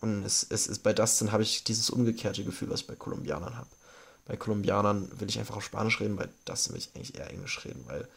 [0.00, 3.56] Und es, es ist bei Dustin habe ich dieses umgekehrte Gefühl, was ich bei Kolumbianern
[3.56, 3.68] habe.
[4.24, 7.64] Bei Kolumbianern will ich einfach auf Spanisch reden, bei Dustin will ich eigentlich eher Englisch
[7.64, 8.08] reden, weil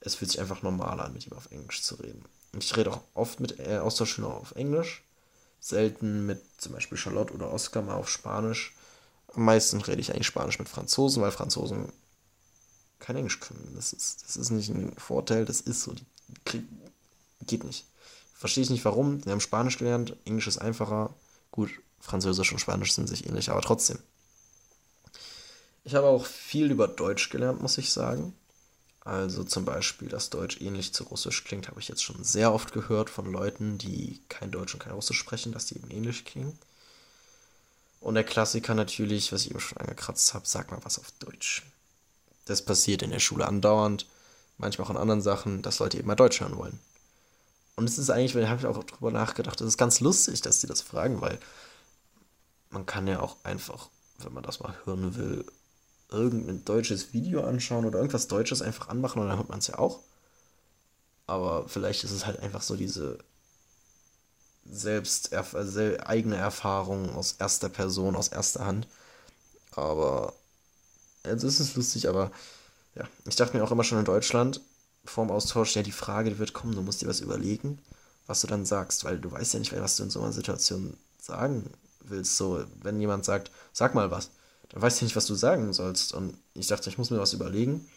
[0.00, 2.24] es fühlt sich einfach normal an, mit ihm auf Englisch zu reden.
[2.58, 5.02] Ich rede auch oft mit äh, Austauschschülern auf Englisch,
[5.60, 8.74] selten mit zum Beispiel Charlotte oder Oscar mal auf Spanisch.
[9.34, 11.92] Am meisten rede ich eigentlich Spanisch mit Franzosen, weil Franzosen
[12.98, 13.72] kein Englisch können.
[13.74, 15.94] Das ist, das ist nicht ein Vorteil, das ist so.
[16.52, 16.66] Die
[17.46, 17.86] geht nicht.
[18.38, 19.20] Verstehe ich nicht warum.
[19.20, 21.12] Die haben Spanisch gelernt, Englisch ist einfacher.
[21.50, 23.98] Gut, Französisch und Spanisch sind sich ähnlich, aber trotzdem.
[25.82, 28.32] Ich habe auch viel über Deutsch gelernt, muss ich sagen.
[29.00, 32.72] Also zum Beispiel, dass Deutsch ähnlich zu Russisch klingt, habe ich jetzt schon sehr oft
[32.72, 36.56] gehört von Leuten, die kein Deutsch und kein Russisch sprechen, dass die eben ähnlich klingen.
[38.00, 41.64] Und der Klassiker natürlich, was ich eben schon angekratzt habe, sag mal was auf Deutsch.
[42.44, 44.06] Das passiert in der Schule andauernd,
[44.58, 46.78] manchmal auch in anderen Sachen, dass Leute eben mal Deutsch hören wollen.
[47.78, 50.58] Und es ist eigentlich, da habe ich auch drüber nachgedacht, es ist ganz lustig, dass
[50.58, 51.38] die das fragen, weil
[52.70, 55.44] man kann ja auch einfach, wenn man das mal hören will,
[56.08, 59.78] irgendein deutsches Video anschauen oder irgendwas Deutsches einfach anmachen und dann hört man es ja
[59.78, 60.00] auch.
[61.28, 63.18] Aber vielleicht ist es halt einfach so diese
[64.68, 68.88] selbst also eigene Erfahrung aus erster Person, aus erster Hand.
[69.70, 70.32] Aber
[71.22, 72.32] es ist lustig, aber
[72.96, 74.62] ja, ich dachte mir auch immer schon in Deutschland
[75.04, 77.78] vorm Austausch, ja, die Frage, wird kommen, du musst dir was überlegen,
[78.26, 80.96] was du dann sagst, weil du weißt ja nicht, was du in so einer Situation
[81.20, 81.70] sagen
[82.00, 82.36] willst.
[82.36, 84.30] So, wenn jemand sagt, sag mal was,
[84.70, 86.12] dann weißt du nicht, was du sagen sollst.
[86.12, 87.88] Und ich dachte, ich muss mir was überlegen.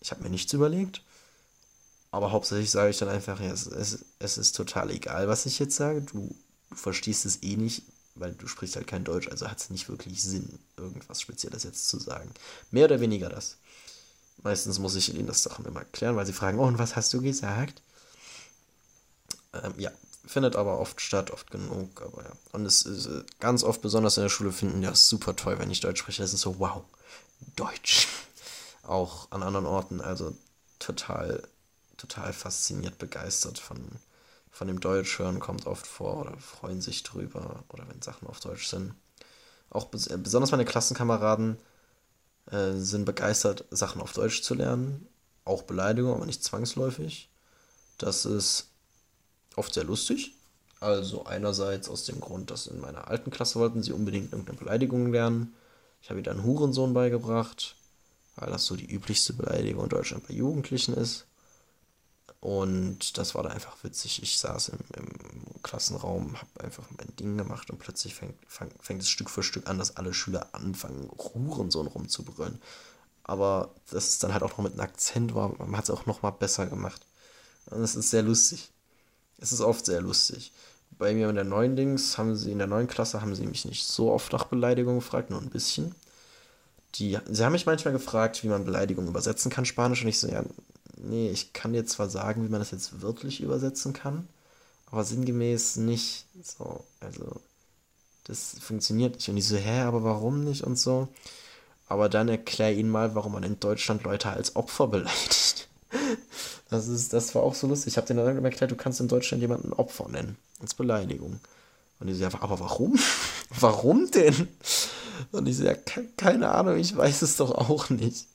[0.00, 1.02] Ich habe mir nichts überlegt.
[2.10, 5.58] Aber hauptsächlich sage ich dann einfach, ja, es, es, es ist total egal, was ich
[5.58, 6.02] jetzt sage.
[6.02, 6.34] Du,
[6.70, 7.82] du verstehst es eh nicht,
[8.14, 11.88] weil du sprichst halt kein Deutsch, also hat es nicht wirklich Sinn, irgendwas Spezielles jetzt
[11.88, 12.30] zu sagen.
[12.70, 13.56] Mehr oder weniger das.
[14.42, 17.12] Meistens muss ich ihnen das Sachen immer erklären, weil sie fragen, oh, und was hast
[17.12, 17.82] du gesagt?
[19.52, 19.90] Ähm, ja,
[20.26, 22.32] findet aber oft statt, oft genug, aber ja.
[22.52, 25.58] Und es ist äh, ganz oft, besonders in der Schule, finden die das super toll,
[25.58, 26.22] wenn ich Deutsch spreche.
[26.22, 26.82] Das ist so, wow,
[27.54, 28.08] Deutsch.
[28.82, 30.36] Auch an anderen Orten, also
[30.78, 31.42] total,
[31.96, 33.78] total fasziniert, begeistert von,
[34.50, 38.40] von dem Deutsch hören, kommt oft vor oder freuen sich drüber oder wenn Sachen auf
[38.40, 38.94] Deutsch sind.
[39.70, 41.58] Auch äh, besonders meine Klassenkameraden
[42.50, 45.06] äh, sind begeistert, Sachen auf Deutsch zu lernen.
[45.44, 47.28] Auch Beleidigungen, aber nicht zwangsläufig.
[47.98, 48.68] Das ist
[49.54, 50.34] oft sehr lustig.
[50.80, 55.12] Also einerseits aus dem Grund, dass in meiner alten Klasse wollten sie unbedingt irgendeine Beleidigung
[55.12, 55.54] lernen.
[56.02, 57.76] Ich habe ihnen einen Hurensohn beigebracht,
[58.36, 61.26] weil das so die üblichste Beleidigung in Deutschland bei Jugendlichen ist.
[62.40, 64.22] Und das war da einfach witzig.
[64.22, 69.02] Ich saß im, im Klassenraum, habe einfach mein Ding gemacht und plötzlich fängt, fang, fängt
[69.02, 72.60] es Stück für Stück an, dass alle Schüler anfangen, Hurensohn rumzubrüllen.
[73.24, 76.06] Aber das ist dann halt auch noch mit einem Akzent war, man hat es auch
[76.06, 77.02] noch mal besser gemacht.
[77.66, 78.70] Und das ist sehr lustig.
[79.38, 80.52] Es ist oft sehr lustig.
[80.98, 83.64] Bei mir in der neuen Dings haben sie, in der neuen Klasse haben sie mich
[83.64, 85.94] nicht so oft nach Beleidigungen gefragt, nur ein bisschen.
[86.94, 90.28] Die, sie haben mich manchmal gefragt, wie man Beleidigungen übersetzen kann, Spanisch, und ich so,
[90.28, 90.44] ja,
[90.96, 94.28] nee, ich kann dir zwar sagen, wie man das jetzt wirklich übersetzen kann,
[94.90, 96.26] aber sinngemäß nicht.
[96.42, 97.40] So, also,
[98.24, 99.28] das funktioniert nicht.
[99.28, 101.08] Und ich so, hä, aber warum nicht und so.
[101.88, 105.68] Aber dann erklär ihnen mal, warum man in Deutschland Leute als Opfer beleidigt.
[106.68, 107.92] Das, ist, das war auch so lustig.
[107.92, 110.36] Ich habe denen dann erklärt, du kannst in Deutschland jemanden Opfer nennen.
[110.60, 111.38] Als Beleidigung.
[112.00, 112.98] Und die so, aber warum?
[113.60, 114.48] warum denn?
[115.32, 115.74] Und ich so, ja,
[116.16, 118.26] keine Ahnung, ich weiß es doch auch nicht.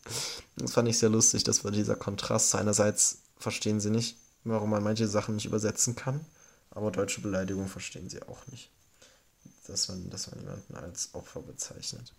[0.57, 2.55] Das fand ich sehr lustig, das war dieser Kontrast.
[2.55, 6.25] Einerseits verstehen sie nicht, warum man manche Sachen nicht übersetzen kann,
[6.71, 8.69] aber deutsche Beleidigung verstehen sie auch nicht.
[9.67, 12.13] Dass man, dass man jemanden als Opfer bezeichnet.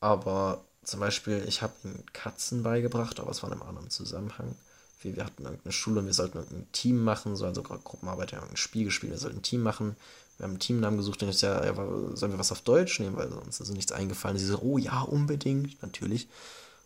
[0.00, 4.54] Aber zum Beispiel, ich habe ihnen Katzen beigebracht, aber es war in einem anderen Zusammenhang.
[5.00, 8.40] Wir, wir hatten irgendeine Schule und wir sollten irgendein Team machen, so also Gruppenarbeit, wir
[8.40, 9.96] haben ein Spiel gespielt, wir sollten ein Team machen.
[10.38, 13.16] Wir haben einen Teamnamen gesucht und ich ja, ja, sollen wir was auf Deutsch nehmen,
[13.16, 14.36] weil sonst ist nichts eingefallen.
[14.36, 16.28] Sie so, oh ja, unbedingt, natürlich.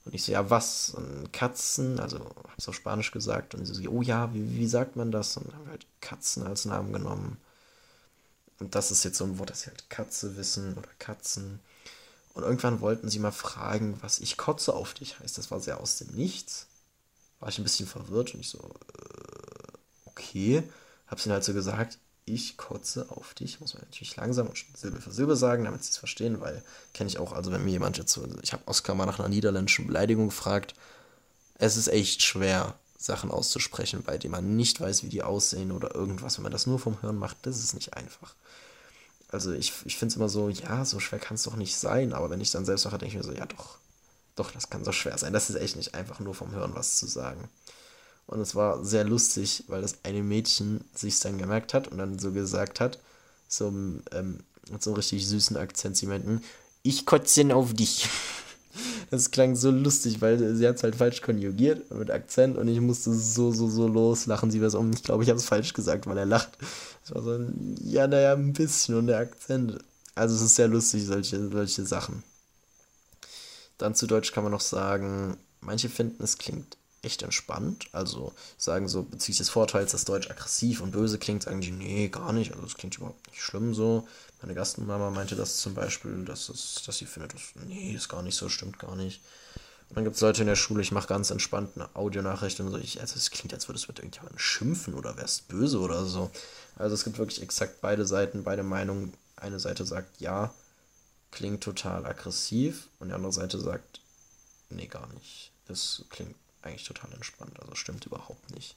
[0.05, 0.91] Und ich so, ja, was?
[0.91, 3.55] Und Katzen, also hab's auf Spanisch gesagt.
[3.55, 5.37] Und sie so, oh ja, wie, wie sagt man das?
[5.37, 7.39] Und haben wir halt Katzen als Namen genommen.
[8.61, 11.61] Und das ist jetzt so ein Wort, das sie halt Katze wissen oder Katzen.
[12.35, 15.37] Und irgendwann wollten sie mal fragen, was ich kotze auf dich heißt.
[15.39, 16.67] Das war sehr aus dem Nichts.
[17.41, 19.73] War ich ein bisschen verwirrt und ich so, äh,
[20.05, 20.63] okay.
[21.09, 21.99] Hab's ihnen halt so gesagt,
[22.35, 25.91] ich kotze auf dich, muss man natürlich langsam und Silbe für Silbe sagen, damit sie
[25.91, 26.63] es verstehen, weil
[26.95, 29.29] kenne ich auch, also wenn mir jemand jetzt so, ich habe Oskar mal nach einer
[29.29, 30.75] niederländischen Beleidigung gefragt,
[31.59, 35.95] es ist echt schwer, Sachen auszusprechen, bei denen man nicht weiß, wie die aussehen oder
[35.95, 36.37] irgendwas.
[36.37, 38.35] Wenn man das nur vom Hören macht, das ist nicht einfach.
[39.29, 42.13] Also ich, ich finde es immer so, ja, so schwer kann es doch nicht sein,
[42.13, 43.79] aber wenn ich dann selbst mache, denke ich mir so, ja doch,
[44.37, 45.33] doch, das kann so schwer sein.
[45.33, 47.49] Das ist echt nicht einfach nur vom Hören was zu sagen.
[48.31, 52.21] Und es war sehr lustig, weil das eine Mädchen sich dann gemerkt hat und dann
[52.21, 53.01] so gesagt hat,
[53.49, 54.39] so ähm,
[54.71, 56.41] mit so einem richtig süßen Akzent, sie meinten,
[56.85, 58.09] ich kotze auf dich.
[59.11, 62.81] Das klang so lustig, weil sie hat es halt falsch konjugiert mit Akzent und ich
[62.81, 64.53] musste so, so, so loslachen.
[64.53, 66.57] Sie war so, ich glaube, ich habe es falsch gesagt, weil er lacht.
[67.05, 67.37] Es war so
[67.83, 69.79] ja, naja, ein bisschen und der Akzent.
[70.15, 72.23] Also es ist sehr lustig, solche, solche Sachen.
[73.77, 77.89] Dann zu Deutsch kann man noch sagen, manche finden, es klingt echt entspannt.
[77.93, 82.09] Also sagen so bezüglich des Vorteils, dass Deutsch aggressiv und böse klingt, sagen die, nee,
[82.09, 82.53] gar nicht.
[82.53, 84.07] Also es klingt überhaupt nicht schlimm so.
[84.43, 88.23] Meine Gastmama meinte das zum Beispiel, dass, es, dass sie findet, dass, nee, ist gar
[88.23, 89.21] nicht so, stimmt gar nicht.
[89.89, 92.71] Und dann gibt es Leute in der Schule, ich mache ganz entspannt eine Audionachricht und
[92.71, 96.05] so, ich, also es klingt, als würdest du mit irgendjemandem schimpfen oder wärst böse oder
[96.07, 96.31] so.
[96.77, 99.13] Also es gibt wirklich exakt beide Seiten, beide Meinungen.
[99.37, 100.55] Eine Seite sagt, ja,
[101.31, 104.01] klingt total aggressiv und die andere Seite sagt,
[104.69, 105.51] nee, gar nicht.
[105.67, 107.59] Das klingt eigentlich total entspannt.
[107.61, 108.77] Also stimmt überhaupt nicht.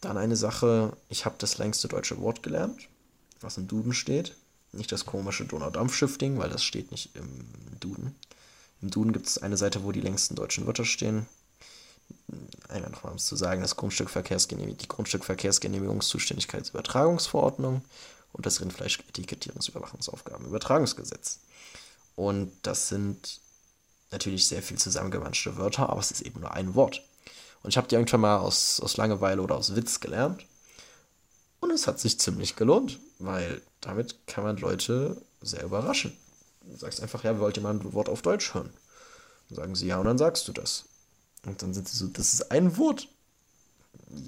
[0.00, 2.88] Dann eine Sache, ich habe das längste deutsche Wort gelernt,
[3.40, 4.34] was im Duden steht.
[4.72, 7.46] Nicht das komische Donaudampfschiff-Ding, weil das steht nicht im
[7.80, 8.14] Duden.
[8.82, 11.26] Im Duden gibt es eine Seite, wo die längsten deutschen Wörter stehen.
[12.68, 17.82] Einmal nochmal, um es zu sagen, das Grundstückverkehrsgenehmigung, die Grundstückverkehrsgenehmigungszuständigkeitsübertragungsverordnung
[18.32, 21.38] und das Rindfleischetikettierungsüberwachungsaufgabenübertragungsgesetz.
[22.16, 23.40] Und das sind
[24.14, 27.02] natürlich sehr viel zusammengemanschte Wörter, aber es ist eben nur ein Wort.
[27.62, 30.44] Und ich habe die irgendwann mal aus, aus Langeweile oder aus Witz gelernt.
[31.60, 36.16] Und es hat sich ziemlich gelohnt, weil damit kann man Leute sehr überraschen.
[36.62, 38.70] Du sagst einfach, ja, wollt ihr mal ein Wort auf Deutsch hören?
[39.48, 40.84] Dann sagen sie ja und dann sagst du das.
[41.44, 43.08] Und dann sind sie so, das ist ein Wort.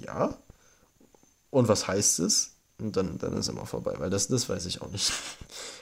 [0.05, 0.35] Ja.
[1.49, 2.51] Und was heißt es?
[2.79, 5.11] Und dann, dann ist immer vorbei, weil das, das weiß ich auch nicht.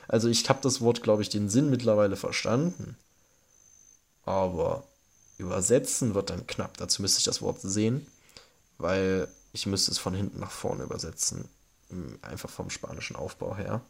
[0.07, 2.95] Also ich habe das Wort, glaube ich, den Sinn mittlerweile verstanden
[4.25, 4.83] aber
[5.37, 6.77] übersetzen wird dann knapp.
[6.77, 8.07] Dazu müsste ich das Wort sehen,
[8.77, 11.47] weil ich müsste es von hinten nach vorne übersetzen.
[12.21, 13.81] Einfach vom spanischen Aufbau her.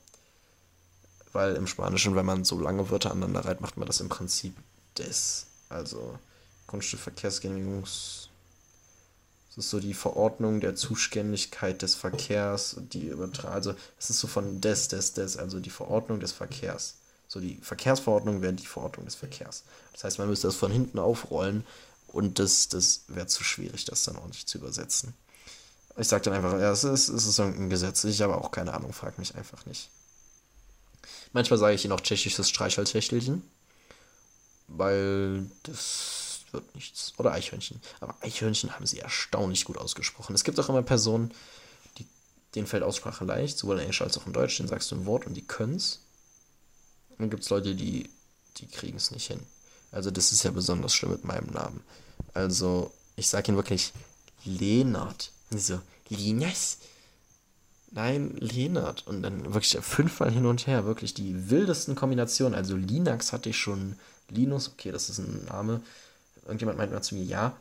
[1.32, 4.56] Weil im Spanischen, wenn man so lange Wörter aneinander reiht, macht man das im Prinzip
[4.98, 5.48] des.
[5.70, 6.18] Also
[6.68, 8.30] Grundstückverkehrsgenehmigungs.
[9.50, 13.54] Das ist so die Verordnung der Zuständigkeit des Verkehrs, die übertragen.
[13.54, 16.96] Also es ist so von des, des, des, also die Verordnung des Verkehrs.
[17.36, 19.66] So die Verkehrsverordnung wäre die Verordnung des Verkehrs.
[19.92, 21.66] Das heißt, man müsste das von hinten aufrollen
[22.08, 25.14] und das, das wäre zu schwierig, das dann ordentlich zu übersetzen.
[25.98, 28.06] Ich sage dann einfach, ja, es ist, es ist irgendein Gesetz.
[28.06, 29.90] Ich habe auch keine Ahnung, frag mich einfach nicht.
[31.34, 33.44] Manchmal sage ich ihnen auch tschechisches Streichholzschächtelchen,
[34.70, 37.12] weil das wird nichts.
[37.18, 37.82] Oder Eichhörnchen.
[38.00, 40.36] Aber Eichhörnchen haben sie erstaunlich gut ausgesprochen.
[40.36, 41.34] Es gibt auch immer Personen,
[41.98, 42.08] die,
[42.56, 44.56] denen fällt Aussprache leicht, sowohl in Englisch als auch in Deutsch.
[44.56, 46.00] Den sagst du ein Wort und die können es.
[47.18, 48.10] Dann gibt es Leute, die,
[48.58, 49.40] die kriegen es nicht hin.
[49.92, 51.82] Also das ist ja besonders schlimm mit meinem Namen.
[52.34, 53.94] Also ich sage ihn wirklich
[54.44, 55.32] Lenart.
[55.52, 56.80] So, Linas?
[57.92, 59.08] Nein, Lenart.
[59.08, 60.86] Und dann wirklich fünfmal hin und her.
[60.86, 62.56] Wirklich die wildesten Kombinationen.
[62.56, 63.96] Also Linux hatte ich schon.
[64.30, 65.82] Linus, okay, das ist ein Name.
[66.44, 67.56] Irgendjemand meint mal zu mir, ja,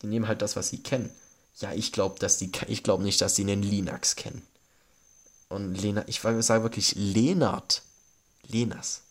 [0.00, 1.10] die nehmen halt das, was sie kennen.
[1.58, 4.42] Ja, ich glaube, dass die, ich glaube nicht, dass die den Linux kennen.
[5.48, 7.82] Und Lena, ich sage wirklich Lenart.
[8.48, 9.02] Lenas.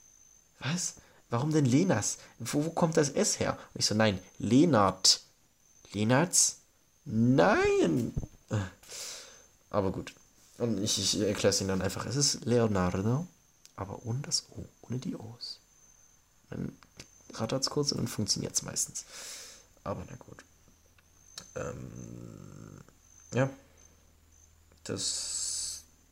[0.60, 0.96] Was?
[1.30, 2.18] Warum denn Lenas?
[2.40, 3.58] Wo, wo kommt das S her?
[3.74, 5.22] Und ich so, nein, Lenart.
[5.92, 6.58] Lenarts?
[7.06, 8.14] Nein!
[9.70, 10.14] Aber gut.
[10.58, 12.06] Und ich, ich erkläre es ihnen dann einfach.
[12.06, 13.28] Es ist Leonardo.
[13.76, 15.60] aber ohne das O, ohne die O's.
[16.50, 16.78] Dann
[17.34, 19.06] rattert es kurz und dann funktioniert es meistens.
[19.84, 20.46] Aber na gut.
[21.56, 22.82] Ähm,
[23.34, 23.50] ja.
[24.84, 25.43] Das.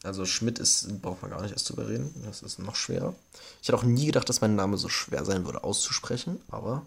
[0.03, 2.13] Also Schmidt ist, braucht man gar nicht erst drüber reden.
[2.25, 3.13] Das ist noch schwerer.
[3.61, 6.85] Ich hätte auch nie gedacht, dass mein Name so schwer sein würde auszusprechen, aber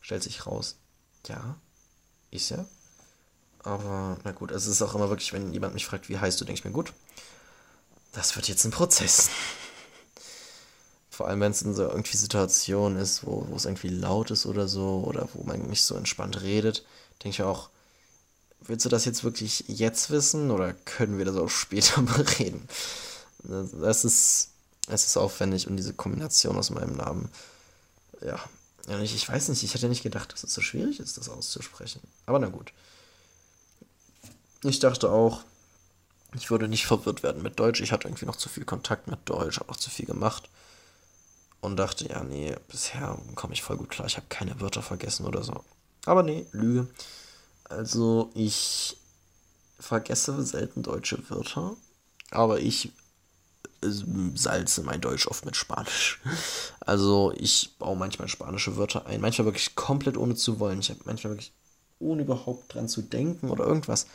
[0.00, 0.76] stellt sich raus,
[1.26, 1.56] ja,
[2.30, 2.64] ist ja.
[3.64, 6.44] Aber na gut, es ist auch immer wirklich, wenn jemand mich fragt, wie heißt du,
[6.44, 6.92] denke ich mir, gut,
[8.12, 9.30] das wird jetzt ein Prozess.
[11.10, 14.66] Vor allem, wenn es in so irgendwie Situationen ist, wo es irgendwie laut ist oder
[14.66, 16.84] so, oder wo man nicht so entspannt redet,
[17.22, 17.68] denke ich auch,
[18.66, 22.68] willst du das jetzt wirklich jetzt wissen oder können wir das auch später bereden?
[23.44, 24.50] Das ist,
[24.88, 27.28] es ist aufwendig und diese Kombination aus meinem Namen,
[28.24, 28.38] ja,
[29.00, 32.00] ich, ich weiß nicht, ich hätte nicht gedacht, dass es so schwierig ist, das auszusprechen.
[32.26, 32.72] Aber na gut.
[34.64, 35.42] Ich dachte auch,
[36.34, 37.80] ich würde nicht verwirrt werden mit Deutsch.
[37.80, 40.48] Ich hatte irgendwie noch zu viel Kontakt mit Deutsch, habe noch zu viel gemacht.
[41.60, 44.06] Und dachte, ja, nee, bisher komme ich voll gut klar.
[44.06, 45.62] Ich habe keine Wörter vergessen oder so.
[46.06, 46.88] Aber nee, Lüge.
[47.72, 48.96] Also, ich
[49.78, 51.76] vergesse selten deutsche Wörter.
[52.30, 52.92] Aber ich
[54.34, 56.20] salze mein Deutsch oft mit Spanisch.
[56.84, 59.20] Also, ich baue manchmal spanische Wörter ein.
[59.20, 60.80] Manchmal wirklich komplett ohne zu wollen.
[60.80, 61.52] Ich habe manchmal wirklich
[62.00, 64.06] ohne überhaupt dran zu denken oder irgendwas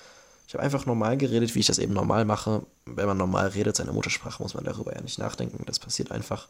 [0.48, 2.66] ich habe einfach normal geredet, wie ich das eben normal mache.
[2.86, 5.66] Wenn man normal redet, seine Muttersprache, muss man darüber ja nicht nachdenken.
[5.66, 6.48] Das passiert einfach.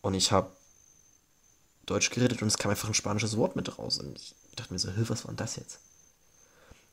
[0.00, 0.48] Und ich habe
[1.86, 3.98] Deutsch geredet und es kam einfach ein spanisches Wort mit raus.
[3.98, 5.80] Und ich dachte mir so, was war denn das jetzt?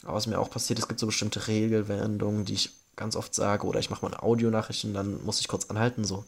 [0.03, 3.67] Aber was mir auch passiert, es gibt so bestimmte Regelwendungen, die ich ganz oft sage.
[3.67, 6.25] Oder ich mache mal eine Audionachricht und dann muss ich kurz anhalten, so.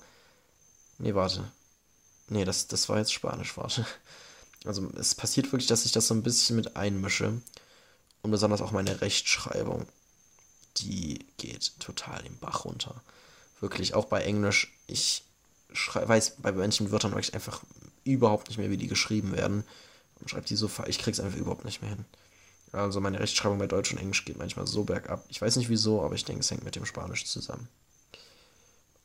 [0.99, 1.43] Nee, warte.
[2.29, 3.85] Nee, das, das war jetzt Spanisch, warte.
[4.65, 7.41] Also es passiert wirklich, dass ich das so ein bisschen mit einmische.
[8.21, 9.85] Und besonders auch meine Rechtschreibung,
[10.77, 12.95] die geht total im Bach runter.
[13.59, 15.23] Wirklich, auch bei Englisch, ich
[15.93, 17.61] weiß bei manchen Wörtern wirklich einfach
[18.05, 19.65] überhaupt nicht mehr, wie die geschrieben werden.
[20.19, 22.05] Und schreibe die so, ich krieg's einfach überhaupt nicht mehr hin.
[22.73, 25.23] Also meine Rechtschreibung bei Deutsch und Englisch geht manchmal so bergab.
[25.29, 27.69] Ich weiß nicht wieso, aber ich denke, es hängt mit dem Spanisch zusammen.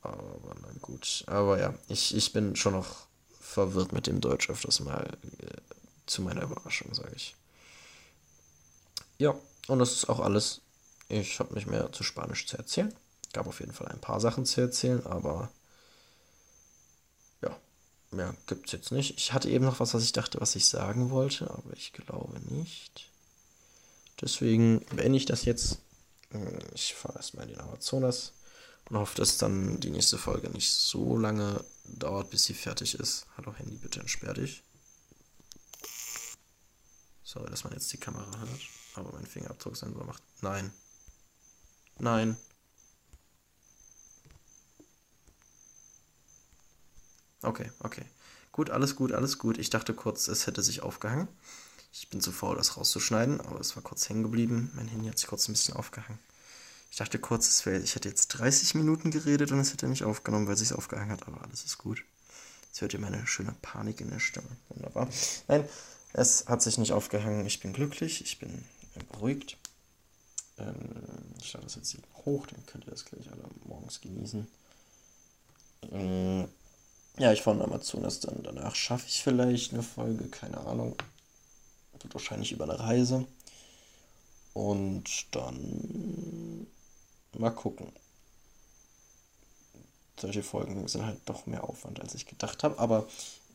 [0.01, 1.23] Aber na gut.
[1.27, 3.07] Aber ja, ich, ich bin schon noch
[3.41, 5.19] verwirrt mit dem Deutsch öfters mal.
[5.39, 5.57] Äh,
[6.07, 7.37] zu meiner Überraschung, sage ich.
[9.19, 9.35] Ja,
[9.67, 10.63] und das ist auch alles.
[11.09, 12.95] Ich habe nicht mehr zu Spanisch zu erzählen.
[13.33, 15.51] Gab auf jeden Fall ein paar Sachen zu erzählen, aber
[17.43, 17.55] ja,
[18.11, 19.19] mehr gibt es jetzt nicht.
[19.19, 22.41] Ich hatte eben noch was, was ich dachte, was ich sagen wollte, aber ich glaube
[22.41, 23.11] nicht.
[24.21, 25.79] Deswegen beende ich das jetzt.
[26.75, 28.33] Ich fahre erstmal in den Amazonas
[28.89, 33.27] und hoffe, dass dann die nächste Folge nicht so lange dauert, bis sie fertig ist.
[33.37, 34.63] Hallo Handy, bitte entsperr dich.
[37.23, 38.61] Sorry, dass man jetzt die Kamera hört.
[38.95, 40.23] Aber mein Fingerabdrucksensor macht.
[40.41, 40.73] Nein.
[41.99, 42.37] Nein.
[47.43, 48.05] Okay, okay.
[48.51, 49.59] Gut, alles gut, alles gut.
[49.59, 51.29] Ich dachte kurz, es hätte sich aufgehangen.
[51.93, 54.71] Ich bin zu faul, das rauszuschneiden, aber es war kurz hängen geblieben.
[54.75, 56.19] Mein Handy hat sich kurz ein bisschen aufgehangen.
[56.91, 60.47] Ich dachte kurz, wär, ich hätte jetzt 30 Minuten geredet und es hätte nicht aufgenommen,
[60.47, 62.03] weil es sich aufgehangen hat, aber alles ist gut.
[62.69, 64.49] Jetzt hört ihr meine schöne Panik in der Stimme.
[64.69, 65.09] Wunderbar.
[65.49, 65.69] Nein,
[66.13, 67.47] es hat sich nicht aufgehangen.
[67.47, 68.65] Ich bin glücklich, ich bin
[69.13, 69.57] beruhigt.
[70.59, 70.75] Ähm,
[71.39, 74.47] ich stelle das jetzt hier hoch, dann könnt ihr das gleich alle morgens genießen.
[75.93, 76.49] Ähm,
[77.19, 78.43] ja, ich fahre nach Amazonas dann.
[78.43, 80.97] Danach schaffe ich vielleicht eine Folge, keine Ahnung.
[82.13, 83.27] Wahrscheinlich über eine Reise.
[84.55, 86.67] Und dann
[87.39, 87.93] mal gucken.
[90.21, 92.79] Solche Folgen sind halt doch mehr Aufwand, als ich gedacht habe.
[92.79, 93.07] Aber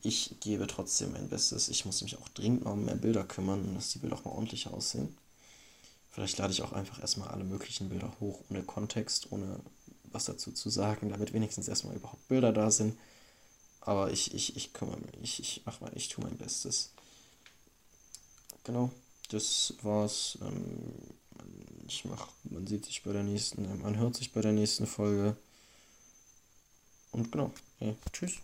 [0.02, 1.70] ich gebe trotzdem mein Bestes.
[1.70, 4.32] Ich muss mich auch dringend mal um mehr Bilder kümmern, dass die Bilder auch mal
[4.32, 5.18] ordentlich aussehen.
[6.12, 9.60] Vielleicht lade ich auch einfach erstmal alle möglichen Bilder hoch, ohne Kontext, ohne
[10.12, 12.98] was dazu zu sagen, damit wenigstens erstmal überhaupt Bilder da sind.
[13.82, 16.93] Aber ich, ich, ich kümmere mich, ich, ich mach mal, ich tue mein Bestes.
[18.64, 18.92] Genau,
[19.30, 20.38] das war's.
[20.42, 20.94] Ähm,
[21.88, 25.36] ich mach, man sieht sich bei der nächsten, man hört sich bei der nächsten Folge.
[27.12, 28.40] Und genau, ja, tschüss.